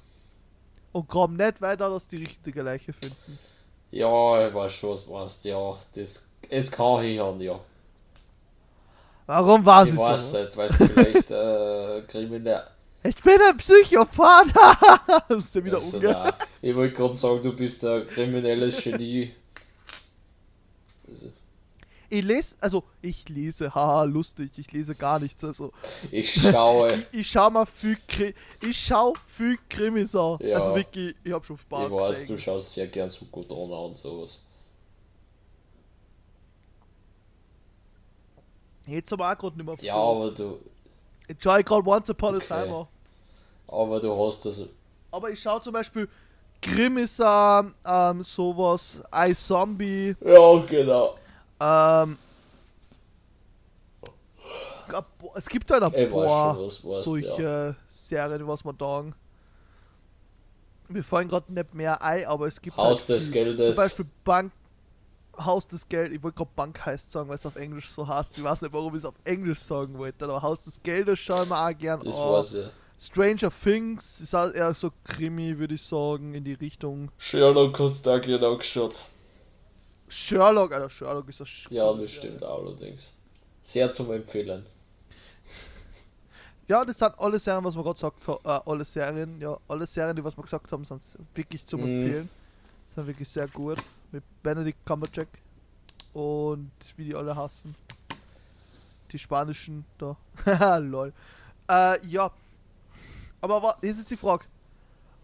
Und 0.92 1.08
graben 1.08 1.36
nicht 1.36 1.62
weiter, 1.62 1.90
dass 1.90 2.08
die 2.08 2.18
richtige 2.18 2.62
Leiche 2.62 2.94
finden. 2.94 3.40
Ja, 3.92 4.48
ich 4.48 4.54
weiß 4.54 4.74
schon, 4.74 4.92
was 4.92 5.06
du 5.06 5.12
meinst, 5.12 5.46
ja, 5.46 5.78
das, 5.94 6.26
es 6.50 6.72
kann 6.72 7.02
hinhauen, 7.02 7.42
ja. 7.42 7.60
Warum 9.26 9.64
war 9.66 9.86
sie 9.86 9.92
Ich 9.92 9.98
weiß 9.98 10.32
so? 10.32 10.38
nicht, 10.38 10.58
weil 10.58 10.68
du 10.70 10.76
vielleicht 10.76 11.32
äh, 11.32 12.02
kriminell. 12.08 12.64
Ich 13.04 13.16
bin 13.24 13.40
ein 13.42 13.56
Psychopath! 13.58 14.54
das 15.30 15.46
ist 15.46 15.56
ja 15.56 15.64
wieder 15.64 15.78
Also, 15.78 16.00
nein, 16.00 16.34
ich 16.62 16.76
wollte 16.76 16.96
gerade 16.96 17.14
sagen, 17.14 17.42
du 17.42 17.54
bist 17.54 17.84
ein 17.86 18.06
kriminelles 18.08 18.84
Genie. 18.84 19.34
Also, 21.08 21.32
Ich 22.10 22.24
lese, 22.24 22.56
also 22.60 22.84
ich 23.02 23.30
lese, 23.30 23.74
haha, 23.74 24.04
lustig, 24.04 24.52
ich 24.58 24.72
lese 24.74 24.96
gar 24.96 25.20
nichts. 25.20 25.44
Also 25.44 25.72
ich 26.12 26.34
schaue, 26.34 27.06
ich 27.14 27.30
schau 27.30 27.50
mal 27.50 27.66
viel 27.66 27.98
Kri 28.08 28.34
ich 28.62 28.78
schau 28.78 29.14
viel 29.28 29.58
Krimis 29.70 30.14
an. 30.16 30.38
Ja. 30.42 30.58
Also 30.58 30.76
wirklich, 30.76 31.16
ich 31.24 31.32
hab 31.32 31.46
schon 31.46 31.56
ich 31.56 31.62
Spaß 31.62 31.92
weiß, 31.92 32.08
du 32.08 32.34
gesehen. 32.34 32.38
schaust 32.40 32.74
sehr 32.74 32.88
gern 32.88 33.10
Sukodona 33.10 33.78
und 33.78 33.98
sowas. 33.98 34.44
Jetzt 38.88 39.14
aber 39.14 39.32
auch 39.32 39.38
gerade 39.38 39.56
nicht 39.58 39.66
mehr 39.66 39.76
Ja, 39.82 39.96
aber 39.96 40.32
du, 40.32 40.60
Ich 41.30 41.38
gerade 41.40 41.88
Once 41.88 42.10
Upon 42.10 42.36
a 42.36 42.38
Okay. 42.38 42.48
Time 42.48 42.76
an. 42.76 42.88
aber 43.68 44.00
du 44.00 44.28
hast 44.28 44.44
das, 44.46 44.68
Aber 45.12 45.30
ich 45.30 45.40
schau 45.40 45.60
zum 45.60 45.74
Beispiel 45.74 46.10
Krimis 46.60 47.22
an, 47.22 47.76
ähm, 47.86 48.24
sowas, 48.24 49.04
iZombie, 49.14 50.16
ja 50.26 50.58
genau. 50.66 51.16
Ähm. 51.60 52.18
Es 55.36 55.48
gibt 55.48 55.70
halt 55.70 55.84
ein 55.84 56.10
paar 56.10 56.58
solche 56.82 57.44
ja. 57.44 57.76
Serien, 57.88 58.48
was 58.48 58.64
man 58.66 58.76
sagen. 58.76 59.14
Mir 60.88 61.04
fallen 61.04 61.28
gerade 61.28 61.54
nicht 61.54 61.76
mehr 61.76 62.02
ein, 62.02 62.26
aber 62.26 62.48
es 62.48 62.60
gibt 62.60 62.76
Haus 62.76 63.08
halt 63.08 63.22
des. 63.22 63.32
Geldes. 63.32 63.68
Zum 63.68 63.76
Beispiel 63.76 64.06
Bank. 64.24 64.52
Haus 65.46 65.68
des 65.68 65.88
Geldes. 65.88 66.16
Ich 66.18 66.24
wollte 66.24 66.38
gerade 66.38 66.52
Bank 66.56 66.86
heißt 66.86 67.12
sagen, 67.12 67.30
weil 67.30 67.36
es 67.36 67.46
auf 67.46 67.56
Englisch 67.56 67.90
so 67.90 68.08
heißt. 68.08 68.38
Ich 68.38 68.44
weiß 68.44 68.62
nicht, 68.62 68.74
warum 68.74 68.94
ich 68.94 69.00
es 69.00 69.06
auf 69.06 69.16
Englisch 69.24 69.60
sagen 69.60 69.98
wollte. 69.98 70.26
Aber 70.26 70.42
Haus 70.42 70.64
des 70.66 70.82
Geldes 70.84 71.20
schauen 71.20 71.50
wir 71.50 71.60
auch 71.68 71.78
gern 71.78 72.02
Das 72.04 72.16
an. 72.18 72.32
weiß 72.32 72.54
ich. 72.56 72.68
Stranger 73.02 73.50
Things 73.50 74.20
ist 74.20 74.36
auch 74.36 74.52
eher 74.52 74.74
so 74.74 74.92
Krimi, 75.06 75.58
würde 75.58 75.76
ich 75.76 75.82
sagen, 75.82 76.34
in 76.34 76.44
die 76.44 76.54
Richtung. 76.54 77.10
Sherlock 77.18 77.80
hast 77.80 78.06
du 78.06 78.10
auch 78.12 78.22
gerne 78.22 78.46
angeschaut. 78.46 78.96
Sherlock, 80.10 80.74
Alter, 80.74 80.90
Sherlock 80.90 81.30
ist 81.30 81.40
das 81.40 81.50
Ja, 81.70 81.94
das 81.94 82.12
stimmt 82.12 82.44
auch 82.44 82.60
allerdings. 82.66 83.14
Sehr 83.64 83.94
zum 83.94 84.12
Empfehlen. 84.12 84.66
Ja, 86.68 86.86
das 86.86 86.98
sind 87.00 87.18
alle 87.18 87.40
Serien, 87.40 87.64
was 87.64 87.76
wir 87.76 87.82
gerade 87.84 87.94
gesagt 87.96 88.28
haben. 88.28 88.40
Äh, 88.44 88.60
alle 88.70 88.86
Serien, 88.86 89.40
ja, 89.42 89.58
alle 89.68 89.88
Serien, 89.88 90.16
die 90.16 90.24
was 90.24 90.38
wir 90.38 90.44
gesagt 90.44 90.72
haben, 90.72 90.86
sind 90.86 91.02
wirklich 91.34 91.66
zum 91.66 91.82
Mhm. 91.82 91.88
Empfehlen. 92.02 92.30
Sind 92.96 93.08
wirklich 93.08 93.30
sehr 93.30 93.48
gut. 93.48 93.78
Mit 94.12 94.24
Benedict 94.42 94.86
Cumberbatch 94.86 95.28
und 96.14 96.72
wie 96.98 97.06
die 97.06 97.16
alle 97.16 97.36
hassen. 97.36 97.76
Die 99.12 99.20
spanischen 99.20 99.86
da. 99.98 100.18
Lol. 100.80 101.14
Äh, 101.70 102.06
ja. 102.08 102.32
Aber 103.42 103.78
jetzt 103.82 104.00
ist 104.00 104.12
die 104.12 104.18
Frage. 104.18 104.46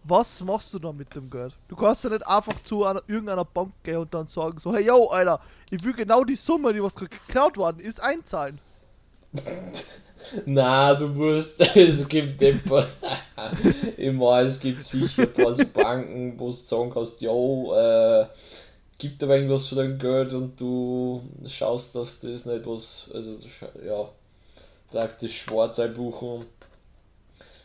Was 0.04 0.40
machst 0.40 0.72
du 0.72 0.78
dann 0.78 0.96
mit 0.96 1.12
dem 1.16 1.28
Geld? 1.28 1.56
Du 1.66 1.74
kannst 1.74 2.04
ja 2.04 2.10
nicht 2.10 2.24
einfach 2.24 2.54
zu 2.62 2.84
einer, 2.84 3.02
irgendeiner 3.08 3.44
Bank 3.44 3.72
gehen 3.82 3.96
und 3.96 4.14
dann 4.14 4.28
sagen 4.28 4.58
so, 4.60 4.72
hey 4.72 4.84
yo, 4.84 5.08
Alter, 5.08 5.40
ich 5.68 5.82
will 5.82 5.94
genau 5.94 6.22
die 6.22 6.36
Summe, 6.36 6.72
die 6.72 6.80
was 6.80 6.94
geklaut 6.94 7.56
worden 7.56 7.80
ist, 7.80 8.00
einzahlen. 8.00 8.60
Na, 10.44 10.94
du 10.94 11.08
musst, 11.08 11.60
es 11.76 12.08
gibt 12.08 12.40
Depot. 12.40 12.86
ich 13.96 14.12
meine, 14.12 14.48
es 14.48 14.58
gibt 14.58 14.82
sicher 14.82 15.22
ein 15.22 15.32
paar 15.32 15.54
Banken, 15.66 16.38
wo 16.38 16.46
du 16.46 16.52
sagen 16.52 16.90
kannst, 16.90 17.20
jo, 17.20 17.74
äh, 17.74 18.26
gibt 18.98 19.22
aber 19.22 19.36
irgendwas 19.36 19.68
für 19.68 19.76
dein 19.76 19.98
Geld 19.98 20.32
und 20.32 20.60
du 20.60 21.22
schaust, 21.46 21.94
dass 21.94 22.20
das 22.20 22.46
nicht 22.46 22.66
was, 22.66 23.10
also 23.12 23.36
ja, 23.84 24.08
praktisch 24.90 25.42
schwarz 25.42 25.78
einbuchen. 25.78 26.46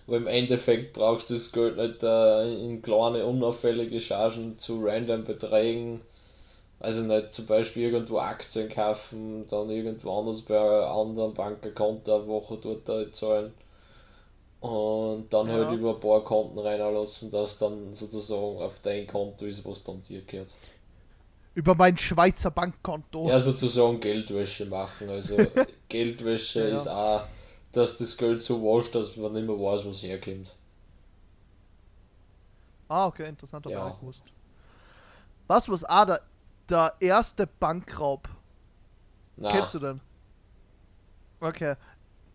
Aber 0.08 0.18
im 0.18 0.28
Endeffekt 0.28 0.94
brauchst 0.94 1.30
du 1.30 1.36
das 1.36 1.52
Geld 1.52 1.78
nicht 1.78 2.04
äh, 2.04 2.54
in 2.54 2.82
kleine, 2.82 3.26
unauffällige 3.26 4.02
Chargen 4.02 4.58
zu 4.58 4.84
random 4.84 5.24
Beträgen. 5.24 6.02
Also 6.82 7.02
nicht 7.04 7.32
zum 7.34 7.46
Beispiel 7.46 7.84
irgendwo 7.84 8.18
Aktien 8.20 8.70
kaufen, 8.70 9.48
dann 9.48 9.70
irgendwo 9.70 10.20
anders 10.20 10.42
bei 10.42 10.60
einem 10.60 11.10
anderen 11.12 11.34
Bankaccount 11.34 12.10
eine 12.10 12.28
Woche 12.28 12.58
dort 12.58 13.16
zahlen. 13.16 13.54
Und 14.62 15.30
dann 15.34 15.48
Ja. 15.48 15.52
halt 15.52 15.70
über 15.72 15.94
ein 15.96 16.00
paar 16.00 16.24
Konten 16.24 16.58
reinlassen, 16.60 17.32
dass 17.32 17.58
dann 17.58 17.94
sozusagen 17.94 18.62
auf 18.62 18.80
dein 18.82 19.06
Konto 19.08 19.46
ist, 19.46 19.66
was 19.66 19.84
dann 19.84 20.02
dir 20.04 20.22
gehört. 20.24 20.50
Über 21.56 21.76
mein 21.76 21.98
Schweizer 21.98 22.52
Bankkonto. 22.52 23.28
Ja, 23.28 23.40
sozusagen 23.40 24.00
Geldwäsche 24.00 24.66
machen. 24.68 25.10
Also 25.10 25.52
Geldwäsche 25.90 26.60
Ja, 26.60 26.68
ist 26.68 26.88
auch, 26.88 27.24
dass 27.72 27.98
das 27.98 28.18
Geld 28.18 28.42
so 28.44 28.62
wascht, 28.64 28.94
dass 28.96 29.16
man 29.18 29.34
nicht 29.34 29.46
mehr 29.48 29.56
weiß, 29.60 29.86
wo 29.86 29.90
es 29.92 30.04
herkommt. 30.04 30.56
Ah, 32.90 33.08
okay, 33.08 33.28
interessant, 33.28 33.66
ich 33.66 33.72
Ja. 33.72 33.80
auch 33.80 33.86
nicht 33.86 34.00
gewusst. 34.00 34.24
Was 35.48 35.70
was 35.70 35.84
ah, 35.84 36.06
der, 36.06 36.22
der 36.72 36.94
erste 37.00 37.46
Bankraub. 37.48 38.28
Na, 39.38 39.50
Kennst 39.52 39.74
du 39.74 39.80
den? 39.80 40.02
Okay. 41.40 41.76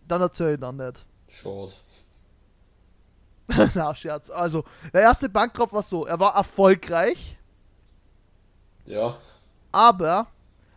Dann 0.07 0.20
erzähl 0.20 0.55
ich 0.55 0.61
dann 0.61 0.77
nicht. 0.77 1.05
schade. 1.29 1.72
Na, 3.75 3.94
Scherz. 3.94 4.29
Also, 4.31 4.64
der 4.92 5.03
erste 5.03 5.29
Bankraub 5.29 5.72
war 5.72 5.83
so, 5.83 6.05
er 6.07 6.18
war 6.18 6.35
erfolgreich, 6.35 7.38
Ja, 8.85 9.18
aber 9.70 10.27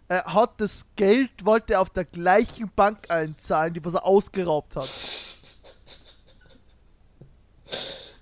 er 0.08 0.24
hat 0.34 0.62
das 0.62 0.86
Geld, 0.96 1.46
wollte 1.46 1.74
er 1.74 1.82
auf 1.82 1.90
der 1.90 2.06
gleichen 2.06 2.72
Bank 2.76 3.10
einzahlen, 3.10 3.74
die 3.74 3.84
was 3.84 3.96
er 3.96 4.06
ausgeraubt 4.06 4.76
hat. 4.76 4.90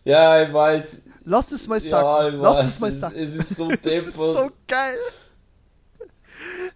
ja, 0.03 0.41
ich 0.43 0.53
weiß. 0.53 1.01
Lass 1.25 1.51
es 1.51 1.67
mal 1.67 1.79
Ja, 1.79 1.89
sagen. 1.89 2.35
ich 2.37 2.41
Lass 2.41 2.65
es 2.65 2.79
mal 2.79 2.91
sagen. 2.91 3.15
Es 3.15 3.33
ist 3.35 3.55
so 3.55 3.67
Das 3.83 3.93
ist 3.93 4.13
so 4.15 4.49
geil. 4.67 4.97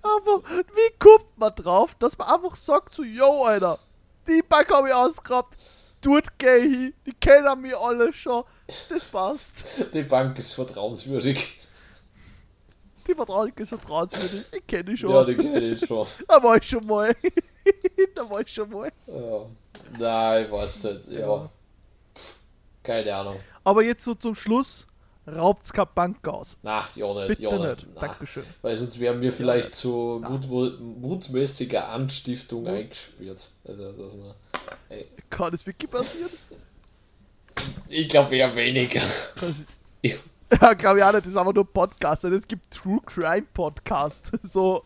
Aber 0.01 0.43
wie 0.47 0.97
kommt 0.99 1.37
man 1.37 1.53
drauf, 1.55 1.95
dass 1.95 2.17
man 2.17 2.27
einfach 2.27 2.55
sagt 2.55 2.93
so, 2.93 3.03
yo, 3.03 3.43
Alter, 3.43 3.79
die 4.27 4.41
Bank 4.47 4.71
habe 4.71 4.89
ich 4.89 4.93
ausgeraubt, 4.93 5.57
dort 6.01 6.37
geh 6.37 6.57
ich 6.57 6.63
hin, 6.63 6.93
die 7.05 7.13
kennen 7.13 7.61
mich 7.61 7.75
alle 7.75 8.11
schon, 8.13 8.43
das 8.89 9.05
passt. 9.05 9.65
Die 9.93 10.03
Bank 10.03 10.37
ist 10.39 10.53
vertrauenswürdig. 10.53 11.59
Die 13.07 13.15
Vertrag 13.15 13.59
ist 13.59 13.69
vertrauenswürdig, 13.69 14.45
ich 14.51 14.67
kenne 14.67 14.83
die 14.85 14.97
schon. 14.97 15.11
Ja, 15.11 15.23
die 15.23 15.35
kenne 15.35 15.59
ich 15.59 15.85
schon. 15.85 16.07
Da 16.27 16.41
war 16.41 16.57
ich 16.57 16.63
schon 16.67 16.85
mal. 16.85 17.15
da 18.15 18.29
war 18.29 18.41
ich 18.41 18.53
schon 18.53 18.69
mal. 18.69 18.91
Ja. 19.07 19.45
Nein, 19.97 20.45
ich 20.45 20.51
weiß 20.51 20.83
nicht. 20.83 21.07
Ja. 21.07 21.19
Ja. 21.19 21.49
Keine 22.83 23.15
Ahnung. 23.15 23.39
Aber 23.63 23.83
jetzt 23.83 24.03
so 24.03 24.15
zum 24.15 24.35
Schluss, 24.35 24.87
raubt's 25.27 25.71
keine 25.73 25.89
Bank 25.93 26.27
aus. 26.27 26.57
Na, 26.63 26.87
ja 26.95 27.13
nicht. 27.13 27.27
Bitte 27.27 27.41
ja 27.43 27.57
nicht. 27.69 27.87
Na. 27.95 28.01
Dankeschön. 28.01 28.43
Weil 28.61 28.75
sonst 28.77 28.99
wären 28.99 29.21
wir 29.21 29.31
vielleicht 29.33 29.75
zu 29.75 30.19
Na. 30.21 30.29
mut, 30.29 30.79
mutmäßiger 30.79 31.87
Anstiftung 31.89 32.63
Mut- 32.63 32.71
eingesperrt. 32.71 33.49
Also, 33.67 33.91
dass 33.91 34.15
man. 34.15 34.33
Kann 35.29 35.51
das 35.51 35.65
wirklich 35.65 35.89
passieren? 35.89 36.29
Ich 37.89 38.07
glaube 38.09 38.35
eher 38.35 38.55
weniger. 38.55 39.01
Das- 39.39 39.61
Ja. 40.01 40.15
Ja, 40.61 40.73
glaube 40.73 40.97
ich 40.99 41.03
auch 41.05 41.13
nicht, 41.13 41.25
das 41.25 41.31
ist 41.31 41.37
einfach 41.37 41.53
nur 41.53 41.65
Podcast. 41.71 42.25
Es 42.25 42.45
gibt 42.47 42.71
True 42.71 42.99
Crime 43.05 43.45
Podcast. 43.53 44.31
So, 44.43 44.83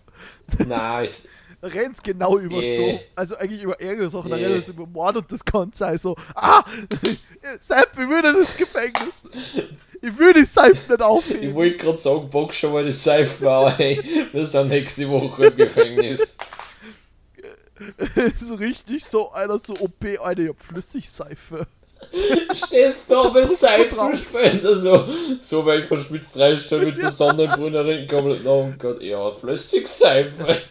Nein, 0.67 1.05
ist, 1.05 1.27
da 1.59 1.67
rennt's 1.67 2.01
genau 2.03 2.37
über 2.37 2.57
Eh. 2.61 2.75
so. 2.75 2.99
Also 3.15 3.35
eigentlich 3.37 3.63
über 3.63 3.79
ärgere 3.81 4.09
Sachen, 4.09 4.29
da 4.29 4.37
Eh. 4.37 4.45
rennt 4.45 4.59
es 4.59 4.69
über 4.69 4.85
Mord 4.85 5.17
und 5.17 5.31
das 5.31 5.43
Ganze. 5.43 5.85
Also, 5.87 6.15
ah! 6.35 6.63
Sepp, 7.59 7.91
ich 7.93 7.97
will 8.07 8.21
nicht 8.21 8.37
ins 8.41 8.57
Gefängnis. 8.57 9.23
Ich 10.07 10.17
will 10.19 10.33
die 10.33 10.45
Seife 10.45 10.91
nicht 10.91 10.99
ich 10.99 11.01
aufheben. 11.01 11.55
wollte 11.55 11.77
gerade 11.77 11.97
sagen, 11.97 12.29
bock 12.29 12.53
schon 12.53 12.73
mal 12.73 12.83
die 12.83 12.91
Seife 12.91 13.49
auf, 13.49 13.79
ey. 13.79 14.01
Wir 14.31 14.45
sind 14.45 14.67
nächste 14.69 15.09
Woche 15.09 15.47
im 15.47 15.55
Gefängnis. 15.57 16.37
so 18.39 18.55
richtig 18.55 19.03
so 19.03 19.31
einer 19.31 19.57
so 19.59 19.73
OP, 19.79 20.05
Alter, 20.21 20.43
ich 20.43 20.49
hab 20.49 20.61
Flüssigseife. 20.61 21.65
Stehst 22.53 23.09
da 23.09 23.31
mit. 23.31 23.57
Seifenspender, 23.57 24.75
so, 24.75 25.07
so 25.41 25.65
weit 25.65 25.87
verschwitzt 25.87 26.37
reinstellen 26.37 26.85
mit 26.85 27.01
der 27.01 27.11
Sonnenbrunnerin, 27.11 28.07
komplett 28.07 28.43
nach 28.43 28.51
und 28.51 28.77
Gott, 28.79 29.01
ja, 29.01 29.31
Flüssigseife. 29.31 30.61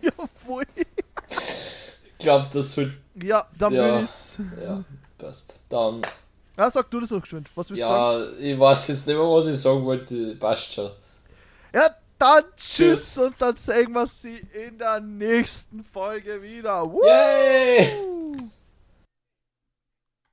ja, 0.00 0.12
voll. 0.46 0.64
Ich 0.76 2.18
glaube, 2.18 2.46
das 2.52 2.76
wird, 2.76 2.92
Ja, 3.22 3.46
dann 3.58 3.74
Ja. 3.74 3.96
will 3.96 4.04
ich's. 4.04 4.38
ja, 4.62 4.84
passt. 5.18 5.52
Dann, 5.68 6.02
Ja, 6.56 6.70
sag 6.70 6.90
du 6.90 7.00
das 7.00 7.10
noch 7.10 7.20
geschwind. 7.20 7.48
Was 7.54 7.70
willst 7.70 7.82
du 7.82 7.86
sagen? 7.86 8.34
ja, 8.40 8.52
ich 8.52 8.58
weiß 8.58 8.88
jetzt 8.88 9.06
nicht 9.06 9.16
mehr, 9.16 9.24
was 9.24 9.46
ich 9.46 9.58
sagen 9.60 9.84
wollte, 9.84 10.36
passt 10.36 10.72
schon. 10.72 10.90
Ja, 11.74 11.90
dann 12.18 12.44
tschüss 12.56 13.18
und 13.18 13.34
dann 13.40 13.56
sehen 13.56 13.92
wir 13.92 14.06
sie 14.06 14.46
in 14.52 14.78
der 14.78 15.00
nächsten 15.00 15.82
Folge 15.82 16.40
wieder. 16.40 16.84
Woo! 16.86 17.04
Yay! 17.04 17.92